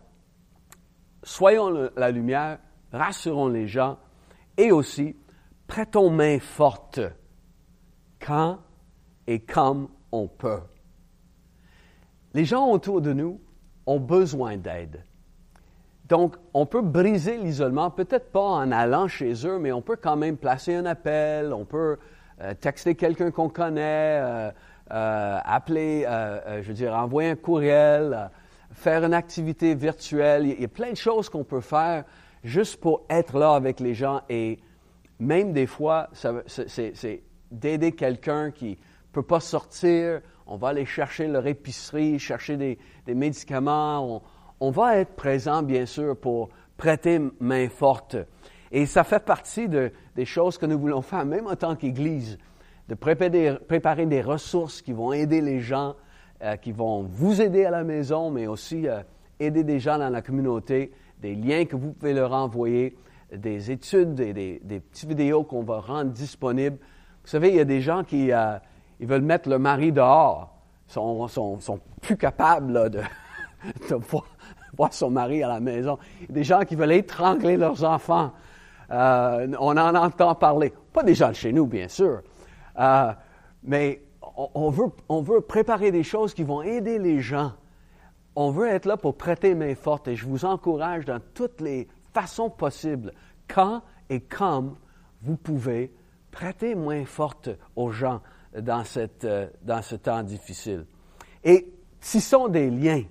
soyons 1.23 1.91
la 1.97 2.11
lumière, 2.11 2.59
rassurons 2.95 3.49
les 3.49 3.67
gens 3.67 3.99
et 4.57 4.73
aussi 4.73 5.17
prêtons 5.67 6.11
main 6.11 6.39
forte 6.39 7.01
quand 8.21 8.59
et 9.27 9.41
comme 9.41 9.89
on 10.13 10.29
peut. 10.29 10.61
Les 12.33 12.45
gens 12.45 12.69
autour 12.71 13.01
de 13.01 13.13
nous 13.13 13.41
ont 13.87 14.01
besoin 14.01 14.57
d'aide. 14.57 15.05
Donc, 16.09 16.37
on 16.53 16.67
peut 16.67 16.83
briser 16.83 17.39
l'isolement, 17.39 17.91
peut-être 17.91 18.31
pas 18.31 18.41
en 18.41 18.71
allant 18.71 19.09
chez 19.09 19.47
eux, 19.47 19.59
mais 19.59 19.73
on 19.73 19.81
peut 19.81 19.97
quand 19.97 20.17
même 20.17 20.37
placer 20.37 20.75
un 20.75 20.85
appel, 20.85 21.53
on 21.53 21.65
peut 21.65 21.97
euh, 22.41 22.53
texter 22.55 22.95
quelqu'un 22.95 23.31
qu'on 23.31 23.49
connaît, 23.49 24.19
euh, 24.21 24.51
euh, 24.91 25.39
appeler, 25.45 26.07
je 26.61 26.69
veux 26.69 26.75
dire, 26.75 26.93
envoyer 26.93 27.31
un 27.31 27.37
courriel, 27.37 28.31
faire 28.73 29.03
une 29.05 29.15
activité 29.15 29.75
virtuelle. 29.75 30.47
Il 30.47 30.61
y 30.61 30.65
a 30.65 30.69
plein 30.69 30.91
de 30.91 30.97
choses 30.97 31.31
qu'on 31.31 31.45
peut 31.45 31.63
faire 31.63 32.05
juste 32.45 32.77
pour 32.81 33.05
être 33.09 33.39
là 33.39 33.55
avec 33.55 33.81
les 33.81 33.95
gens 33.95 34.21
et 34.29 34.61
même 35.19 35.53
des 35.53 35.67
fois, 35.67 36.11
c'est 36.13 37.23
d'aider 37.51 37.93
quelqu'un 37.93 38.51
qui 38.51 38.71
ne 38.71 39.13
peut 39.13 39.23
pas 39.23 39.41
sortir. 39.41 40.21
On 40.47 40.57
va 40.57 40.69
aller 40.69 40.85
chercher 40.85 41.27
leur 41.27 41.47
épicerie, 41.47 42.19
chercher 42.19 42.57
des, 42.57 43.15
médicaments. 43.15 44.23
On, 44.61 44.71
va 44.71 44.99
être 44.99 45.15
présent, 45.15 45.63
bien 45.63 45.87
sûr, 45.87 46.17
pour 46.17 46.51
prêter 46.77 47.21
main 47.41 47.69
forte. 47.69 48.17
Et 48.71 48.87
ça 48.87 49.05
fait 49.05 49.25
partie 49.25 49.69
de, 49.69 49.93
des 50.17 50.25
choses 50.25 50.59
que 50.59 50.67
nous 50.67 50.79
voulons 50.79 51.03
faire, 51.03 51.25
même 51.25 51.47
en 51.47 51.57
tant 51.57 51.77
qu'Église, 51.77 52.39
de 52.89 52.95
préparer, 52.95 54.07
des 54.07 54.21
ressources 54.21 54.83
qui 54.83 54.93
vont 54.93 55.13
aider 55.13 55.41
les 55.41 55.61
gens, 55.61 55.95
euh, 56.43 56.57
qui 56.57 56.73
vont 56.73 57.05
vous 57.05 57.41
aider 57.41 57.65
à 57.65 57.71
la 57.71 57.85
maison, 57.85 58.31
mais 58.31 58.47
aussi 58.47 58.87
euh, 58.89 59.01
aider 59.39 59.65
des 59.65 59.79
gens 59.79 59.99
dans 59.99 60.11
la 60.11 60.21
communauté, 60.21 60.93
des 61.25 61.35
liens 61.35 61.65
que 61.65 61.75
vous 61.75 61.93
pouvez 61.93 62.13
leur 62.13 62.35
envoyer 62.35 62.99
des 63.35 63.71
études, 63.71 64.15
des, 64.15 64.61
des, 64.63 64.81
petites 64.81 65.09
vidéos 65.09 65.43
qu'on 65.43 65.63
va 65.63 65.81
rendre 65.81 66.11
disponibles. 66.11 66.77
Vous 66.77 67.31
savez, 67.31 67.49
il 67.49 67.55
y 67.55 67.61
a 67.61 67.65
des 67.65 67.81
gens 67.81 68.05
qui 68.05 68.31
euh, 68.31 68.59
veulent 69.01 69.23
mettre 69.23 69.49
le 69.49 69.59
mari 69.59 69.91
dehors, 69.91 70.55
sont, 70.87 71.27
sont, 71.29 71.59
sont 71.61 71.81
plus 72.03 72.19
capables 72.19 72.91
de, 72.91 73.01
voir, 74.77 74.93
son 74.93 75.09
mari 75.09 75.43
à 75.43 75.49
la 75.49 75.61
maison. 75.61 75.99
Des 76.29 76.45
gens 76.45 76.61
qui 76.61 76.75
veulent 76.75 76.93
étrangler 76.93 77.57
leurs 77.57 77.83
enfants. 77.85 78.33
Euh, 78.91 79.49
on 79.59 79.79
en 79.79 79.95
entend 79.95 80.35
parler. 80.35 80.75
Pas 80.93 81.05
des 81.05 81.15
gens 81.15 81.29
de 81.29 81.37
chez 81.37 81.55
nous, 81.55 81.67
bien 81.67 81.89
sûr. 81.89 82.21
Euh, 82.79 83.13
mais 83.63 84.03
on 84.37 84.71
veut 85.23 85.41
préparer 85.41 85.91
des 85.91 86.03
choses 86.03 86.35
qui 86.35 86.43
vont 86.43 86.61
aider 86.61 86.99
les 86.99 87.23
gens. 87.23 87.53
On 88.37 88.51
veut 88.51 88.69
être 88.69 88.87
là 88.87 88.97
pour 88.97 89.17
prêter 89.17 89.55
main 89.55 89.75
forte 89.75 90.09
et 90.09 90.17
je 90.17 90.27
vous 90.27 90.45
encourage 90.45 91.05
dans 91.05 91.21
toutes 91.35 91.61
les 91.61 91.89
façon 92.15 92.49
possible, 92.49 93.13
quand 93.49 93.83
et 94.09 94.21
comme 94.21 94.77
vous 95.21 95.37
pouvez, 95.37 95.93
prêter 96.31 96.75
moins 96.75 97.05
forte 97.05 97.51
aux 97.77 97.91
gens 97.91 98.23
dans, 98.57 98.85
euh, 98.97 99.83
ce 99.83 99.95
temps 99.97 100.23
difficile. 100.23 100.87
Et 101.43 101.73
ce 102.01 102.21
sont 102.21 102.49
des 102.49 102.71
liens. 102.71 103.03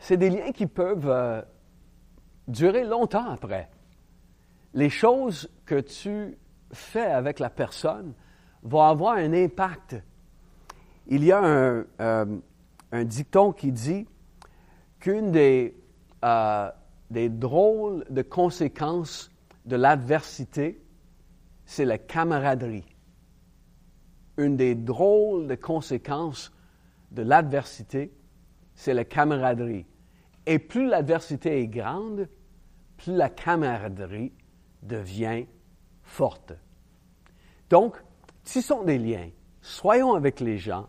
C'est 0.00 0.16
des 0.16 0.30
liens 0.30 0.50
qui 0.52 0.66
peuvent 0.66 1.08
euh, 1.08 1.42
durer 2.48 2.84
longtemps 2.84 3.30
après. 3.30 3.70
Les 4.74 4.90
choses 4.90 5.48
que 5.64 5.80
tu 5.80 6.36
fais 6.72 7.06
avec 7.06 7.38
la 7.38 7.50
personne 7.50 8.14
vont 8.62 8.82
avoir 8.82 9.14
un 9.14 9.32
impact. 9.32 9.96
Il 11.06 11.24
y 11.24 11.32
a 11.32 11.38
un, 11.38 11.84
euh, 12.00 12.38
un 12.92 13.04
dicton 13.04 13.52
qui 13.52 13.72
dit 13.72 14.06
qu'une 15.00 15.32
des, 15.32 15.74
euh, 16.24 16.70
des 17.10 17.28
drôles 17.28 18.04
de 18.08 18.22
conséquences 18.22 19.30
de 19.64 19.76
l'adversité, 19.76 20.80
c'est 21.64 21.84
la 21.84 21.98
camaraderie. 21.98 22.84
Une 24.36 24.56
des 24.56 24.74
drôles 24.74 25.46
de 25.46 25.54
conséquences 25.54 26.52
de 27.10 27.22
l'adversité, 27.22 28.12
c'est 28.74 28.94
la 28.94 29.04
camaraderie. 29.04 29.86
Et 30.46 30.58
plus 30.58 30.86
l'adversité 30.86 31.60
est 31.60 31.68
grande, 31.68 32.28
plus 32.96 33.14
la 33.14 33.28
camaraderie 33.28 34.32
devient 34.82 35.46
forte. 36.02 36.52
Donc, 37.70 37.96
tissons 38.42 38.82
des 38.84 38.98
liens, 38.98 39.28
soyons 39.62 40.14
avec 40.14 40.40
les 40.40 40.58
gens, 40.58 40.88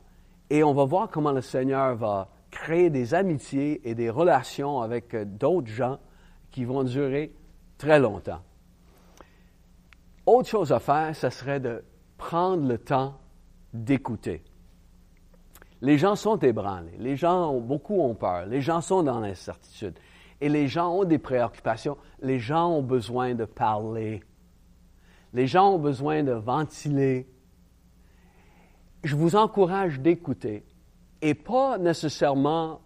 et 0.49 0.63
on 0.63 0.73
va 0.73 0.83
voir 0.83 1.09
comment 1.09 1.31
le 1.31 1.41
Seigneur 1.41 1.95
va 1.95 2.29
créer 2.51 2.89
des 2.89 3.13
amitiés 3.13 3.81
et 3.89 3.95
des 3.95 4.09
relations 4.09 4.81
avec 4.81 5.13
euh, 5.13 5.25
d'autres 5.25 5.67
gens 5.67 5.99
qui 6.51 6.65
vont 6.65 6.83
durer 6.83 7.33
très 7.77 7.99
longtemps. 7.99 8.41
Autre 10.25 10.47
chose 10.47 10.71
à 10.71 10.79
faire, 10.79 11.15
ce 11.15 11.29
serait 11.29 11.59
de 11.59 11.83
prendre 12.17 12.67
le 12.67 12.77
temps 12.77 13.15
d'écouter. 13.73 14.43
Les 15.81 15.97
gens 15.97 16.15
sont 16.15 16.37
ébranlés, 16.37 16.95
les 16.99 17.17
gens 17.17 17.59
beaucoup 17.59 17.99
ont 17.99 18.15
peur, 18.15 18.45
les 18.45 18.61
gens 18.61 18.79
sont 18.79 19.03
dans 19.03 19.19
l'incertitude 19.19 19.97
et 20.39 20.47
les 20.47 20.67
gens 20.67 20.91
ont 20.91 21.03
des 21.03 21.17
préoccupations, 21.17 21.97
les 22.21 22.39
gens 22.39 22.69
ont 22.69 22.83
besoin 22.83 23.33
de 23.33 23.43
parler, 23.43 24.23
les 25.33 25.47
gens 25.47 25.73
ont 25.73 25.79
besoin 25.79 26.23
de 26.23 26.31
ventiler. 26.31 27.27
Je 29.03 29.15
vous 29.15 29.35
encourage 29.35 29.99
d'écouter 29.99 30.63
et 31.21 31.33
pas 31.33 31.77
nécessairement 31.77 32.79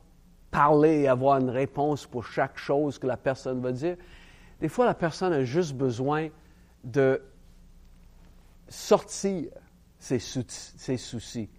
parler 0.49 1.01
et 1.01 1.07
avoir 1.07 1.39
une 1.39 1.49
réponse 1.49 2.07
pour 2.07 2.25
chaque 2.25 2.57
chose 2.57 2.97
que 2.97 3.05
la 3.05 3.17
personne 3.17 3.61
va 3.61 3.71
dire. 3.71 3.97
Des 4.59 4.69
fois, 4.69 4.85
la 4.85 4.95
personne 4.95 5.33
a 5.33 5.43
juste 5.43 5.75
besoin 5.75 6.29
de 6.83 7.21
sortir 8.67 9.49
ses, 9.99 10.19
soucis, 10.19 11.49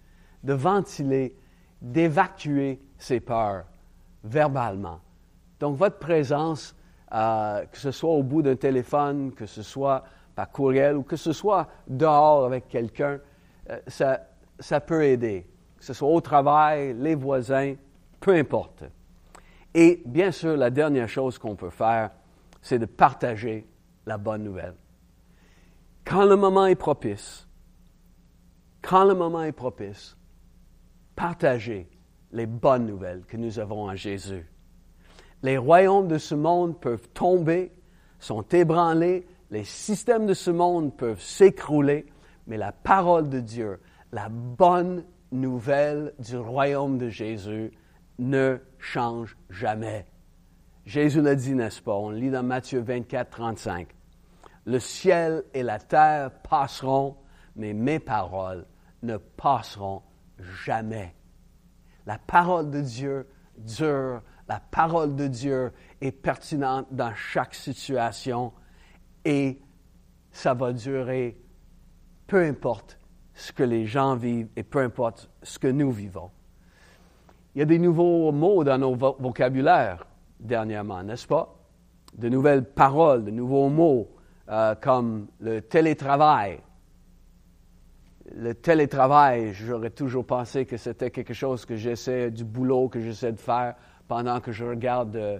de 0.43 0.53
ventiler, 0.53 1.35
d'évacuer 1.81 2.81
ses 2.97 3.21
peurs 3.21 3.65
verbalement. 4.23 4.99
Donc, 5.61 5.77
votre 5.77 5.99
présence, 5.99 6.75
euh, 7.13 7.65
que 7.65 7.77
ce 7.77 7.91
soit 7.91 8.11
au 8.11 8.23
bout 8.23 8.41
d'un 8.41 8.55
téléphone, 8.55 9.31
que 9.33 9.45
ce 9.45 9.61
soit 9.61 10.03
par 10.35 10.49
courriel 10.51 10.97
ou 10.97 11.03
que 11.03 11.15
ce 11.15 11.31
soit 11.31 11.67
dehors 11.87 12.45
avec 12.45 12.67
quelqu'un, 12.67 13.19
euh, 13.69 13.79
ça, 13.87 14.28
ça 14.59 14.79
peut 14.79 15.05
aider 15.05 15.45
que 15.79 15.85
ce 15.85 15.93
soit 15.93 16.09
au 16.09 16.21
travail, 16.21 16.93
les 16.93 17.15
voisins, 17.15 17.75
peu 18.19 18.35
importe. 18.35 18.83
Et 19.73 20.01
bien 20.05 20.31
sûr, 20.31 20.57
la 20.57 20.69
dernière 20.69 21.07
chose 21.07 21.37
qu'on 21.37 21.55
peut 21.55 21.69
faire, 21.69 22.11
c'est 22.61 22.79
de 22.79 22.85
partager 22.85 23.65
la 24.05 24.17
bonne 24.17 24.43
nouvelle. 24.43 24.75
Quand 26.03 26.25
le 26.25 26.35
moment 26.35 26.65
est 26.65 26.75
propice, 26.75 27.47
quand 28.81 29.05
le 29.05 29.15
moment 29.15 29.43
est 29.43 29.53
propice, 29.53 30.17
partagez 31.15 31.89
les 32.31 32.45
bonnes 32.45 32.85
nouvelles 32.85 33.23
que 33.25 33.37
nous 33.37 33.59
avons 33.59 33.83
en 33.89 33.95
Jésus. 33.95 34.45
Les 35.43 35.57
royaumes 35.57 36.09
de 36.09 36.17
ce 36.17 36.35
monde 36.35 36.79
peuvent 36.79 37.07
tomber, 37.13 37.71
sont 38.19 38.41
ébranlés, 38.51 39.25
les 39.49 39.63
systèmes 39.63 40.25
de 40.25 40.33
ce 40.33 40.51
monde 40.51 40.95
peuvent 40.97 41.21
s'écrouler, 41.21 42.05
mais 42.47 42.57
la 42.57 42.73
parole 42.73 43.29
de 43.29 43.39
Dieu, 43.39 43.79
la 44.11 44.29
bonne 44.29 45.05
nouvelle 45.31 46.13
du 46.19 46.37
royaume 46.37 46.97
de 46.97 47.09
Jésus 47.09 47.71
ne 48.17 48.59
change 48.77 49.37
jamais. 49.49 50.05
Jésus 50.85 51.21
l'a 51.21 51.35
dit, 51.35 51.53
n'est-ce 51.53 51.81
pas? 51.81 51.93
On 51.93 52.09
lit 52.09 52.31
dans 52.31 52.43
Matthieu 52.43 52.79
24, 52.79 53.29
35. 53.29 53.87
Le 54.65 54.79
ciel 54.79 55.43
et 55.53 55.63
la 55.63 55.79
terre 55.79 56.31
passeront, 56.41 57.17
mais 57.55 57.73
mes 57.73 57.99
paroles 57.99 58.65
ne 59.03 59.17
passeront 59.17 60.01
jamais. 60.39 61.15
La 62.05 62.17
parole 62.17 62.71
de 62.71 62.81
Dieu 62.81 63.27
dure, 63.57 64.21
la 64.47 64.59
parole 64.59 65.15
de 65.15 65.27
Dieu 65.27 65.71
est 66.01 66.11
pertinente 66.11 66.87
dans 66.91 67.13
chaque 67.13 67.53
situation 67.53 68.51
et 69.25 69.61
ça 70.31 70.53
va 70.53 70.73
durer, 70.73 71.39
peu 72.25 72.43
importe 72.43 72.98
ce 73.39 73.53
que 73.53 73.63
les 73.63 73.85
gens 73.85 74.15
vivent 74.15 74.49
et 74.57 74.63
peu 74.63 74.79
importe 74.79 75.29
ce 75.43 75.59
que 75.59 75.67
nous 75.67 75.91
vivons. 75.91 76.29
Il 77.55 77.59
y 77.59 77.61
a 77.61 77.65
des 77.65 77.79
nouveaux 77.79 78.33
mots 78.33 78.65
dans 78.65 78.77
nos 78.77 78.95
vocabulaires 78.95 80.05
dernièrement, 80.39 81.01
n'est-ce 81.03 81.25
pas? 81.25 81.55
De 82.17 82.27
nouvelles 82.27 82.65
paroles, 82.65 83.23
de 83.23 83.31
nouveaux 83.31 83.69
mots 83.69 84.09
euh, 84.49 84.75
comme 84.75 85.27
le 85.39 85.61
télétravail. 85.61 86.59
Le 88.35 88.53
télétravail, 88.53 89.53
j'aurais 89.53 89.89
toujours 89.89 90.25
pensé 90.25 90.65
que 90.65 90.75
c'était 90.75 91.09
quelque 91.09 91.33
chose 91.33 91.65
que 91.65 91.77
j'essaie, 91.77 92.31
du 92.31 92.43
boulot 92.43 92.89
que 92.89 92.99
j'essaie 92.99 93.31
de 93.31 93.39
faire 93.39 93.75
pendant 94.07 94.41
que 94.41 94.51
je 94.51 94.65
regarde 94.65 95.15
euh, 95.15 95.39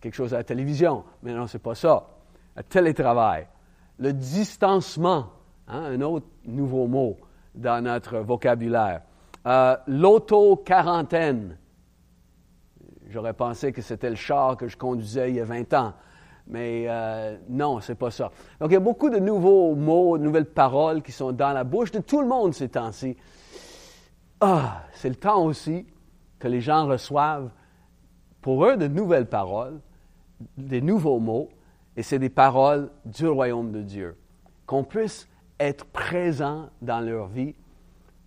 quelque 0.00 0.14
chose 0.14 0.32
à 0.32 0.38
la 0.38 0.44
télévision. 0.44 1.04
Mais 1.22 1.34
non, 1.34 1.46
c'est 1.46 1.58
pas 1.58 1.74
ça. 1.74 2.08
Le 2.56 2.62
télétravail. 2.62 3.46
Le 3.98 4.14
distancement 4.14 5.37
Hein, 5.68 5.82
un 5.82 6.00
autre 6.00 6.26
nouveau 6.46 6.86
mot 6.86 7.18
dans 7.54 7.84
notre 7.84 8.18
vocabulaire. 8.18 9.02
Euh, 9.46 9.76
L'auto-quarantaine. 9.86 11.58
J'aurais 13.10 13.34
pensé 13.34 13.72
que 13.72 13.82
c'était 13.82 14.10
le 14.10 14.16
char 14.16 14.56
que 14.56 14.68
je 14.68 14.76
conduisais 14.76 15.30
il 15.30 15.36
y 15.36 15.40
a 15.40 15.44
20 15.44 15.74
ans. 15.74 15.92
Mais 16.46 16.86
euh, 16.88 17.36
non, 17.50 17.80
c'est 17.80 17.94
pas 17.94 18.10
ça. 18.10 18.30
Donc, 18.60 18.70
il 18.70 18.74
y 18.74 18.76
a 18.76 18.80
beaucoup 18.80 19.10
de 19.10 19.18
nouveaux 19.18 19.74
mots, 19.74 20.16
de 20.16 20.22
nouvelles 20.22 20.46
paroles 20.46 21.02
qui 21.02 21.12
sont 21.12 21.32
dans 21.32 21.52
la 21.52 21.64
bouche 21.64 21.90
de 21.92 21.98
tout 21.98 22.22
le 22.22 22.28
monde 22.28 22.54
ces 22.54 22.70
temps-ci. 22.70 23.16
Ah, 24.40 24.84
c'est 24.92 25.10
le 25.10 25.16
temps 25.16 25.44
aussi 25.44 25.86
que 26.38 26.48
les 26.48 26.62
gens 26.62 26.86
reçoivent 26.86 27.50
pour 28.40 28.64
eux 28.64 28.78
de 28.78 28.88
nouvelles 28.88 29.26
paroles, 29.26 29.80
des 30.56 30.80
nouveaux 30.80 31.18
mots, 31.18 31.50
et 31.96 32.02
c'est 32.02 32.18
des 32.18 32.30
paroles 32.30 32.90
du 33.04 33.26
royaume 33.26 33.72
de 33.72 33.82
Dieu. 33.82 34.16
Qu'on 34.64 34.84
puisse 34.84 35.27
être 35.58 35.84
présent 35.86 36.70
dans 36.82 37.00
leur 37.00 37.28
vie 37.28 37.54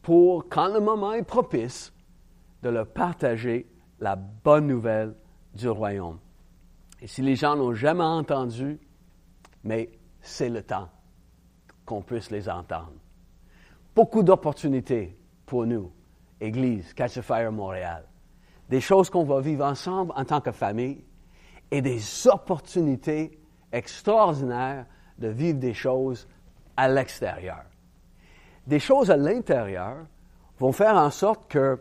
pour, 0.02 0.50
quand 0.50 0.68
le 0.68 0.80
moment 0.80 1.14
est 1.14 1.24
propice, 1.24 1.94
de 2.64 2.70
leur 2.70 2.88
partager 2.88 3.68
la 4.00 4.16
bonne 4.16 4.68
nouvelle 4.68 5.16
du 5.54 5.70
royaume. 5.70 6.20
Et 7.02 7.08
si 7.08 7.22
les 7.22 7.36
gens 7.36 7.56
n'ont 7.56 7.74
jamais 7.74 8.04
entendu, 8.04 8.80
mais 9.64 9.90
c'est 10.22 10.50
le 10.50 10.62
temps 10.62 10.90
qu'on 11.86 12.02
puisse 12.02 12.30
les 12.30 12.48
entendre. 12.48 12.94
Beaucoup 13.96 14.24
d'opportunités 14.24 15.18
pour 15.46 15.66
nous, 15.66 15.92
Église, 16.40 16.94
Catch 16.94 17.20
Fire 17.22 17.52
Montréal. 17.52 18.06
Des 18.70 18.82
choses 18.82 19.10
qu'on 19.10 19.24
va 19.24 19.42
vivre 19.42 19.66
ensemble 19.66 20.14
en 20.16 20.24
tant 20.24 20.42
que 20.42 20.52
famille 20.52 21.04
et 21.70 21.82
des 21.82 22.28
opportunités 22.28 23.38
extraordinaires 23.72 24.86
de 25.18 25.28
vivre 25.28 25.60
des 25.60 25.74
choses 25.74 26.28
à 26.78 26.88
l'extérieur. 26.88 27.64
Des 28.68 28.80
choses 28.80 29.12
à 29.12 29.18
l'intérieur 29.18 29.98
vont 30.60 30.72
faire 30.72 30.96
en 30.96 31.10
sorte 31.10 31.48
que 31.48 31.80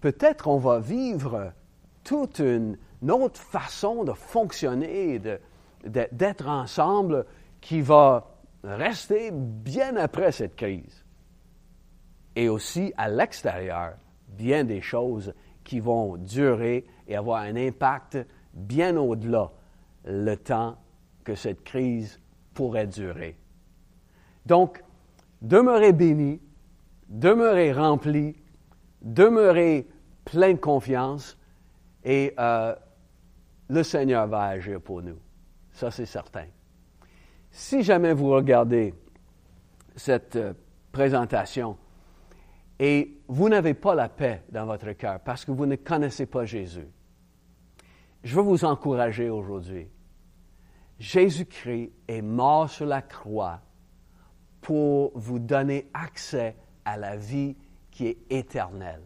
peut-être 0.00 0.48
on 0.48 0.58
va 0.58 0.80
vivre 0.80 1.52
toute 2.04 2.38
une, 2.38 2.78
autre 3.08 3.40
façon 3.40 4.04
de 4.04 4.12
fonctionner, 4.12 5.20
d'être 5.84 6.48
ensemble 6.48 7.26
qui 7.60 7.80
va 7.80 8.34
rester 8.64 9.30
bien 9.32 9.96
après 9.96 10.32
cette 10.32 10.56
crise. 10.56 11.04
Et 12.34 12.48
aussi 12.48 12.92
à 12.96 13.08
l'extérieur, 13.08 13.94
bien 14.28 14.64
des 14.64 14.80
choses 14.80 15.34
qui 15.64 15.80
vont 15.80 16.16
durer 16.16 16.86
et 17.06 17.16
avoir 17.16 17.42
un 17.42 17.56
impact 17.56 18.18
bien 18.54 18.96
au-delà 18.96 19.50
le 20.04 20.34
temps 20.36 20.76
que 21.24 21.34
cette 21.34 21.62
crise 21.62 22.20
pourrait 22.54 22.86
durer. 22.86 23.36
Donc, 24.46 24.82
demeurez 25.42 25.92
bénis, 25.92 26.40
demeurez 27.08 27.72
remplis, 27.72 28.36
demeurez 29.02 29.86
plein 30.24 30.54
de 30.54 30.58
confiance 30.58 31.38
et 32.04 32.34
euh, 32.38 32.74
le 33.68 33.82
Seigneur 33.82 34.26
va 34.26 34.44
agir 34.44 34.80
pour 34.80 35.02
nous. 35.02 35.18
Ça, 35.72 35.90
c'est 35.90 36.06
certain. 36.06 36.46
Si 37.50 37.82
jamais 37.82 38.12
vous 38.12 38.30
regardez 38.30 38.94
cette 39.96 40.36
euh, 40.36 40.54
présentation 40.92 41.76
et 42.78 43.20
vous 43.26 43.48
n'avez 43.48 43.74
pas 43.74 43.94
la 43.94 44.08
paix 44.08 44.44
dans 44.50 44.66
votre 44.66 44.92
cœur 44.92 45.20
parce 45.20 45.44
que 45.44 45.50
vous 45.50 45.66
ne 45.66 45.76
connaissez 45.76 46.26
pas 46.26 46.44
Jésus, 46.44 46.88
je 48.22 48.34
veux 48.34 48.42
vous 48.42 48.64
encourager 48.64 49.30
aujourd'hui. 49.30 49.88
Jésus-Christ 50.98 51.92
est 52.08 52.22
mort 52.22 52.68
sur 52.68 52.86
la 52.86 53.02
croix 53.02 53.60
pour 54.68 55.12
vous 55.14 55.38
donner 55.38 55.88
accès 55.94 56.54
à 56.84 56.98
la 56.98 57.16
vie 57.16 57.56
qui 57.90 58.08
est 58.08 58.18
éternelle. 58.28 59.00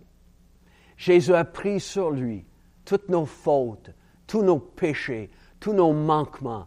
Jésus 0.97 1.35
a 1.35 1.45
pris 1.45 1.79
sur 1.79 2.11
lui 2.11 2.45
toutes 2.85 3.09
nos 3.09 3.27
fautes, 3.27 3.93
tous 4.27 4.43
nos 4.43 4.59
péchés, 4.59 5.31
tous 5.61 5.73
nos 5.73 5.93
manquements, 5.93 6.67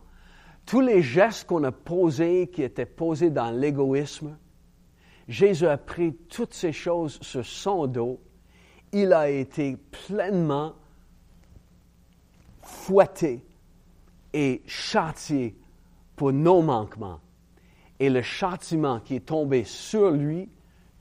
tous 0.65 0.79
les 0.79 1.01
gestes 1.01 1.45
qu'on 1.45 1.65
a 1.65 1.73
posés 1.73 2.47
qui 2.47 2.63
étaient 2.63 2.85
posés 2.85 3.31
dans 3.31 3.51
l'égoïsme. 3.51 4.37
Jésus 5.27 5.67
a 5.67 5.77
pris 5.77 6.15
toutes 6.29 6.53
ces 6.53 6.71
choses 6.71 7.19
sur 7.19 7.45
son 7.45 7.87
dos. 7.87 8.21
Il 8.93 9.11
a 9.11 9.29
été 9.29 9.75
pleinement 9.75 10.71
fouetté 12.61 13.43
et 14.31 14.61
châtié 14.65 15.57
pour 16.15 16.31
nos 16.31 16.61
manquements. 16.61 17.19
Et 17.99 18.09
le 18.09 18.21
châtiment 18.21 18.99
qui 18.99 19.15
est 19.15 19.25
tombé 19.25 19.63
sur 19.63 20.11
lui 20.11 20.49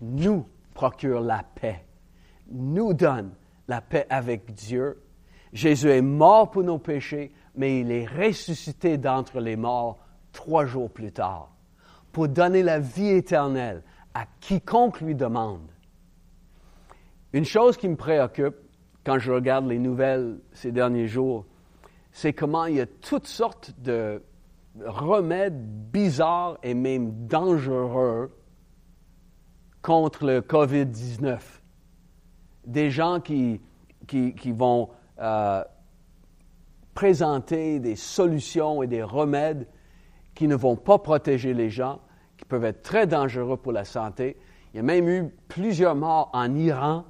nous 0.01 0.47
procure 0.75 1.21
la 1.21 1.43
paix, 1.43 1.85
nous 2.51 2.95
donne 2.95 3.33
la 3.69 3.81
paix 3.81 4.07
avec 4.11 4.53
Dieu. 4.53 5.03
Jésus 5.53 5.91
est 5.91 6.03
mort 6.03 6.51
pour 6.51 6.63
nos 6.63 6.79
péchés, 6.79 7.33
mais 7.57 7.81
il 7.81 7.91
est 7.91 8.07
ressuscité 8.07 8.99
d'entre 8.99 9.41
les 9.41 9.57
morts 9.57 9.99
trois 10.33 10.67
jours 10.67 10.91
plus 10.91 11.13
tard 11.13 11.55
pour 12.13 12.29
donner 12.29 12.63
la 12.63 12.79
vie 12.79 13.09
éternelle 13.09 13.83
à 14.15 14.27
quiconque 14.41 15.01
lui 15.01 15.15
demande. 15.15 15.69
Une 17.33 17.45
chose 17.45 17.77
qui 17.77 17.89
me 17.89 17.97
préoccupe 17.97 18.55
quand 19.05 19.19
je 19.19 19.33
regarde 19.33 19.67
les 19.67 19.79
nouvelles 19.79 20.39
ces 20.53 20.71
derniers 20.71 21.09
jours, 21.09 21.45
c'est 22.13 22.33
comment 22.33 22.67
il 22.67 22.77
y 22.77 22.81
a 22.81 22.87
toutes 22.87 23.27
sortes 23.27 23.73
de 23.79 24.23
remèdes 24.81 25.91
bizarres 25.91 26.59
et 26.63 26.75
même 26.75 27.27
dangereux 27.27 28.33
contre 29.83 30.25
le 30.25 30.41
COVID-19. 30.41 31.39
Des 32.67 32.91
gens 32.91 33.21
qui, 33.21 33.61
qui, 34.07 34.53
vont 34.53 34.89
euh, 35.21 35.63
présenter 36.95 37.79
des 37.81 37.97
solutions 37.97 38.83
et 38.83 38.87
des 38.87 39.03
remèdes 39.03 39.67
qui 40.35 40.49
ne 40.49 40.57
vont 40.57 40.77
pas 40.77 40.99
protéger 40.99 41.55
les 41.55 41.71
gens, 41.71 42.01
qui 42.37 42.45
peuvent 42.45 42.65
être 42.65 42.83
très 42.83 43.07
dangereux 43.07 43.57
pour 43.57 43.73
la 43.73 43.85
santé. 43.85 44.37
Il 44.73 44.79
y 44.79 44.81
a 44.81 44.83
même 44.83 45.09
eu 45.09 45.29
plusieurs 45.49 45.95
morts 45.95 46.31
en 46.33 46.55
Iran 46.55 47.05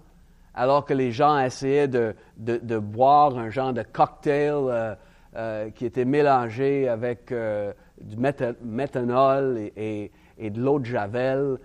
alors 0.55 0.85
que 0.85 0.95
les 0.95 1.11
gens 1.11 1.39
essayaient 1.39 1.89
de, 1.89 2.15
de, 2.37 2.79
boire 2.79 3.37
un 3.37 3.51
genre 3.51 3.73
de 3.73 3.83
cocktail 3.83 4.55
euh, 4.55 4.95
euh, 5.37 5.71
qui 5.71 5.85
était 5.85 6.05
mélangé 6.05 6.89
avec 6.89 7.33
euh, 7.33 7.73
du 8.01 8.17
méthanol 8.17 9.71
et, 9.77 10.11
de 10.39 10.61
l'eau 10.61 10.79
de 10.79 10.85
Javel. 10.85 11.59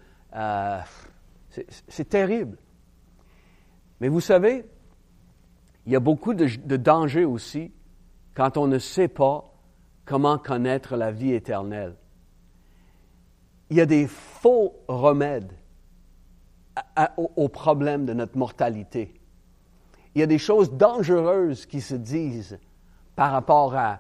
C'est 1.88 2.10
terrible. 2.10 2.58
Mais 3.99 4.08
vous 4.08 4.21
savez, 4.21 4.65
il 5.86 5.91
y 5.91 5.95
a 5.95 5.99
beaucoup 5.99 6.34
de, 6.34 6.47
de 6.63 6.77
dangers 6.77 7.25
aussi 7.25 7.71
quand 8.36 8.58
on 8.58 8.67
ne 8.67 8.79
sait 8.79 9.08
pas 9.08 9.53
comment 10.05 10.38
connaître 10.38 10.95
la 10.95 11.12
vie 11.12 11.34
éternelle. 11.34 11.95
Il 13.69 13.77
y 13.77 13.82
a 13.82 13.86
des 13.86 14.08
faux 14.08 14.73
remèdes 14.88 15.53
au, 17.17 17.49
problème 17.49 18.05
de 18.05 18.13
notre 18.13 18.38
mortalité. 18.38 19.13
Il 20.15 20.21
y 20.21 20.23
a 20.23 20.27
des 20.27 20.38
choses 20.38 20.73
dangereuses 20.73 21.65
qui 21.65 21.82
se 21.82 21.95
disent 21.95 22.60
par 23.19 23.34
rapport 23.34 23.75
à 23.75 23.99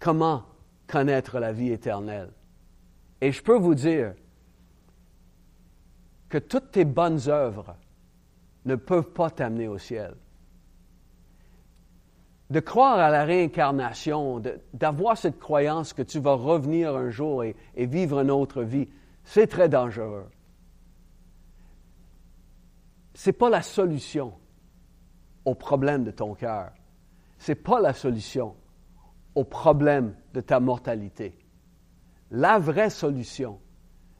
comment 0.00 0.42
connaître 0.86 1.38
la 1.38 1.52
vie 1.52 1.70
éternelle. 1.70 2.30
Et 3.20 3.30
je 3.30 3.42
peux 3.42 3.58
vous 3.58 3.74
dire 3.74 4.14
que 6.30 6.38
toutes 6.38 6.70
tes 6.70 6.86
bonnes 6.86 7.28
œuvres 7.28 7.76
ne 8.64 8.74
peuvent 8.74 9.10
pas 9.10 9.28
t'amener 9.28 9.68
au 9.68 9.76
ciel. 9.76 10.14
De 12.48 12.58
croire 12.60 12.98
à 12.98 13.10
la 13.10 13.24
réincarnation, 13.24 14.40
d'avoir 14.72 15.18
cette 15.18 15.38
croyance 15.38 15.92
que 15.92 16.00
tu 16.00 16.18
vas 16.18 16.32
revenir 16.32 16.96
un 16.96 17.10
jour 17.10 17.44
et 17.44 17.54
vivre 17.76 18.20
une 18.20 18.30
autre 18.30 18.62
vie, 18.62 18.88
c'est 19.24 19.46
très 19.46 19.68
dangereux 19.68 20.24
ce 23.14 23.28
n'est 23.28 23.34
pas 23.34 23.50
la 23.50 23.60
solution 23.60 24.32
au 25.44 25.54
problème 25.54 26.04
de 26.04 26.10
ton 26.10 26.34
cœur. 26.34 26.72
Ce 27.38 27.52
n'est 27.52 27.56
pas 27.56 27.80
la 27.80 27.92
solution 27.92 28.54
au 29.34 29.44
problème 29.44 30.14
de 30.32 30.40
ta 30.40 30.60
mortalité. 30.60 31.38
La 32.30 32.58
vraie 32.58 32.90
solution, 32.90 33.60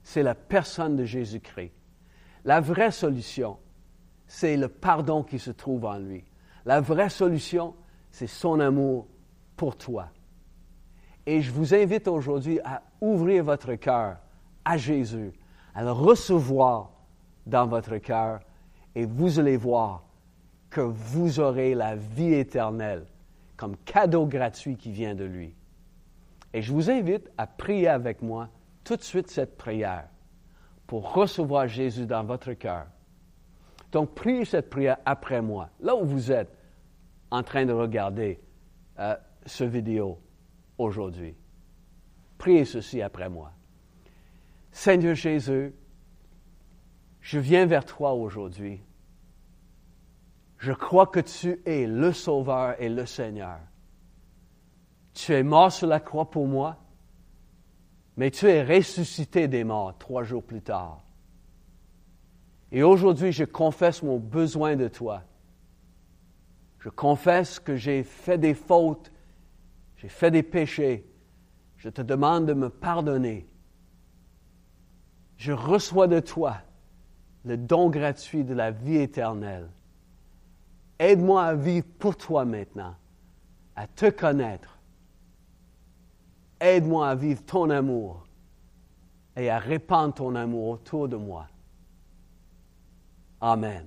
c'est 0.02 0.22
la 0.22 0.34
personne 0.34 0.96
de 0.96 1.04
Jésus-Christ. 1.04 1.72
La 2.44 2.60
vraie 2.60 2.90
solution, 2.90 3.58
c'est 4.26 4.56
le 4.56 4.68
pardon 4.68 5.22
qui 5.22 5.38
se 5.38 5.50
trouve 5.50 5.84
en 5.84 5.98
lui. 5.98 6.24
La 6.64 6.80
vraie 6.80 7.08
solution, 7.08 7.74
c'est 8.10 8.26
son 8.26 8.60
amour 8.60 9.06
pour 9.56 9.76
toi. 9.76 10.08
Et 11.26 11.40
je 11.40 11.50
vous 11.50 11.74
invite 11.74 12.06
aujourd'hui 12.06 12.60
à 12.64 12.82
ouvrir 13.00 13.44
votre 13.44 13.74
cœur 13.74 14.18
à 14.64 14.76
Jésus, 14.76 15.32
à 15.74 15.82
le 15.82 15.92
recevoir 15.92 16.90
dans 17.46 17.66
votre 17.66 17.96
cœur 17.98 18.40
et 18.94 19.06
vous 19.06 19.38
allez 19.38 19.56
voir 19.56 20.04
que 20.74 20.80
vous 20.80 21.38
aurez 21.38 21.76
la 21.76 21.94
vie 21.94 22.34
éternelle 22.34 23.06
comme 23.56 23.76
cadeau 23.84 24.26
gratuit 24.26 24.76
qui 24.76 24.90
vient 24.90 25.14
de 25.14 25.24
lui. 25.24 25.54
Et 26.52 26.62
je 26.62 26.72
vous 26.72 26.90
invite 26.90 27.30
à 27.38 27.46
prier 27.46 27.86
avec 27.86 28.22
moi 28.22 28.48
tout 28.82 28.96
de 28.96 29.02
suite 29.02 29.30
cette 29.30 29.56
prière 29.56 30.08
pour 30.88 31.14
recevoir 31.14 31.68
Jésus 31.68 32.06
dans 32.06 32.24
votre 32.24 32.54
cœur. 32.54 32.86
Donc, 33.92 34.16
priez 34.16 34.44
cette 34.44 34.68
prière 34.68 34.96
après 35.06 35.40
moi, 35.40 35.70
là 35.78 35.94
où 35.94 36.04
vous 36.04 36.32
êtes, 36.32 36.58
en 37.30 37.44
train 37.44 37.64
de 37.64 37.72
regarder 37.72 38.40
euh, 38.98 39.14
ce 39.46 39.62
vidéo 39.62 40.18
aujourd'hui. 40.76 41.36
Priez 42.36 42.64
ceci 42.64 43.00
après 43.00 43.28
moi. 43.28 43.52
Seigneur 44.72 45.14
Jésus, 45.14 45.72
je 47.20 47.38
viens 47.38 47.64
vers 47.64 47.84
toi 47.84 48.12
aujourd'hui. 48.12 48.80
Je 50.64 50.72
crois 50.72 51.06
que 51.06 51.20
tu 51.20 51.60
es 51.66 51.86
le 51.86 52.10
Sauveur 52.14 52.80
et 52.80 52.88
le 52.88 53.04
Seigneur. 53.04 53.58
Tu 55.12 55.34
es 55.34 55.42
mort 55.42 55.70
sur 55.70 55.86
la 55.86 56.00
croix 56.00 56.30
pour 56.30 56.46
moi, 56.46 56.78
mais 58.16 58.30
tu 58.30 58.46
es 58.46 58.64
ressuscité 58.64 59.46
des 59.46 59.62
morts 59.62 59.98
trois 59.98 60.22
jours 60.22 60.42
plus 60.42 60.62
tard. 60.62 61.02
Et 62.72 62.82
aujourd'hui, 62.82 63.30
je 63.30 63.44
confesse 63.44 64.02
mon 64.02 64.18
besoin 64.18 64.74
de 64.74 64.88
toi. 64.88 65.24
Je 66.78 66.88
confesse 66.88 67.60
que 67.60 67.76
j'ai 67.76 68.02
fait 68.02 68.38
des 68.38 68.54
fautes, 68.54 69.12
j'ai 69.96 70.08
fait 70.08 70.30
des 70.30 70.42
péchés. 70.42 71.06
Je 71.76 71.90
te 71.90 72.00
demande 72.00 72.46
de 72.46 72.54
me 72.54 72.70
pardonner. 72.70 73.46
Je 75.36 75.52
reçois 75.52 76.06
de 76.06 76.20
toi 76.20 76.56
le 77.44 77.58
don 77.58 77.90
gratuit 77.90 78.44
de 78.44 78.54
la 78.54 78.70
vie 78.70 78.96
éternelle. 78.96 79.68
Aide-moi 80.98 81.42
à 81.42 81.54
vivre 81.54 81.86
pour 81.98 82.16
toi 82.16 82.44
maintenant, 82.44 82.94
à 83.74 83.86
te 83.86 84.10
connaître. 84.10 84.78
Aide-moi 86.60 87.08
à 87.08 87.14
vivre 87.14 87.44
ton 87.44 87.70
amour 87.70 88.26
et 89.36 89.50
à 89.50 89.58
répandre 89.58 90.14
ton 90.14 90.34
amour 90.34 90.68
autour 90.68 91.08
de 91.08 91.16
moi. 91.16 91.48
Amen. 93.40 93.86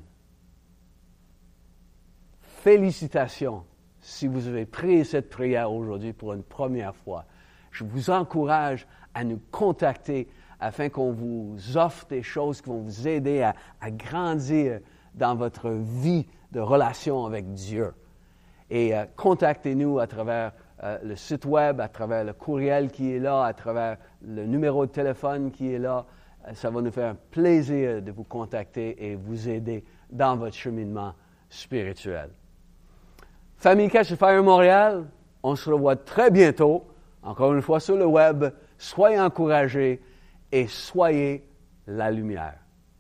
Félicitations 2.42 3.64
si 4.08 4.28
vous 4.28 4.48
avez 4.48 4.66
prié 4.66 5.04
cette 5.04 5.30
prière 5.30 5.72
aujourd'hui 5.72 6.14
pour 6.14 6.34
une 6.34 6.44
première 6.44 6.96
fois. 6.96 7.26
Je 7.72 7.84
vous 7.84 8.10
encourage 8.10 8.88
à 9.14 9.24
nous 9.24 9.40
contacter 9.52 10.30
afin 10.60 10.90
qu'on 10.90 11.12
vous 11.12 11.58
offre 11.76 12.08
des 12.08 12.24
choses 12.24 12.62
qui 12.62 12.70
vont 12.70 12.82
vous 12.82 13.08
aider 13.08 13.42
à, 13.42 13.54
grandir 13.92 14.80
dans 15.14 15.36
votre 15.36 15.70
vie 15.70 16.26
de 16.52 16.60
relation 16.60 17.26
avec 17.26 17.54
Dieu. 17.54 17.94
Et 18.70 18.96
euh, 18.96 19.06
contactez-nous 19.16 20.00
à 20.00 20.08
travers 20.08 20.54
euh, 20.84 20.98
le 21.04 21.16
site 21.16 21.46
web, 21.46 21.80
à 21.82 21.88
travers 21.88 22.24
le 22.24 22.34
courriel 22.34 22.92
qui 22.92 23.14
est 23.14 23.20
là, 23.20 23.44
à 23.44 23.54
travers 23.54 23.98
le 24.22 24.46
numéro 24.46 24.86
de 24.86 24.92
téléphone 24.92 25.52
qui 25.52 25.74
est 25.74 25.80
là 25.80 26.06
ça 26.54 26.70
va 26.70 26.82
nous 26.82 26.92
faire 26.92 27.12
un 27.12 27.18
plaisir 27.32 28.02
de 28.02 28.12
vous 28.12 28.24
contacter 28.24 29.06
et 29.06 29.16
vous 29.16 29.50
aider 29.50 29.84
dans 30.10 30.38
votre 30.38 30.56
cheminement 30.56 31.14
spirituel. 31.50 32.30
Famille 33.58 33.90
Cache 33.90 34.14
Fire 34.16 34.44
Montréal, 34.44 35.06
on 35.44 35.56
se 35.56 35.70
revoit 35.70 35.96
très 35.96 36.32
bientôt, 36.32 36.86
encore 37.24 37.54
une 37.54 37.62
fois 37.62 37.80
sur 37.80 37.98
le 37.98 38.06
web. 38.06 38.46
Soyez 38.78 39.20
encouragés 39.20 40.02
et 40.52 40.68
soyez 40.68 41.44
la 41.88 42.12
lumière. 42.12 42.60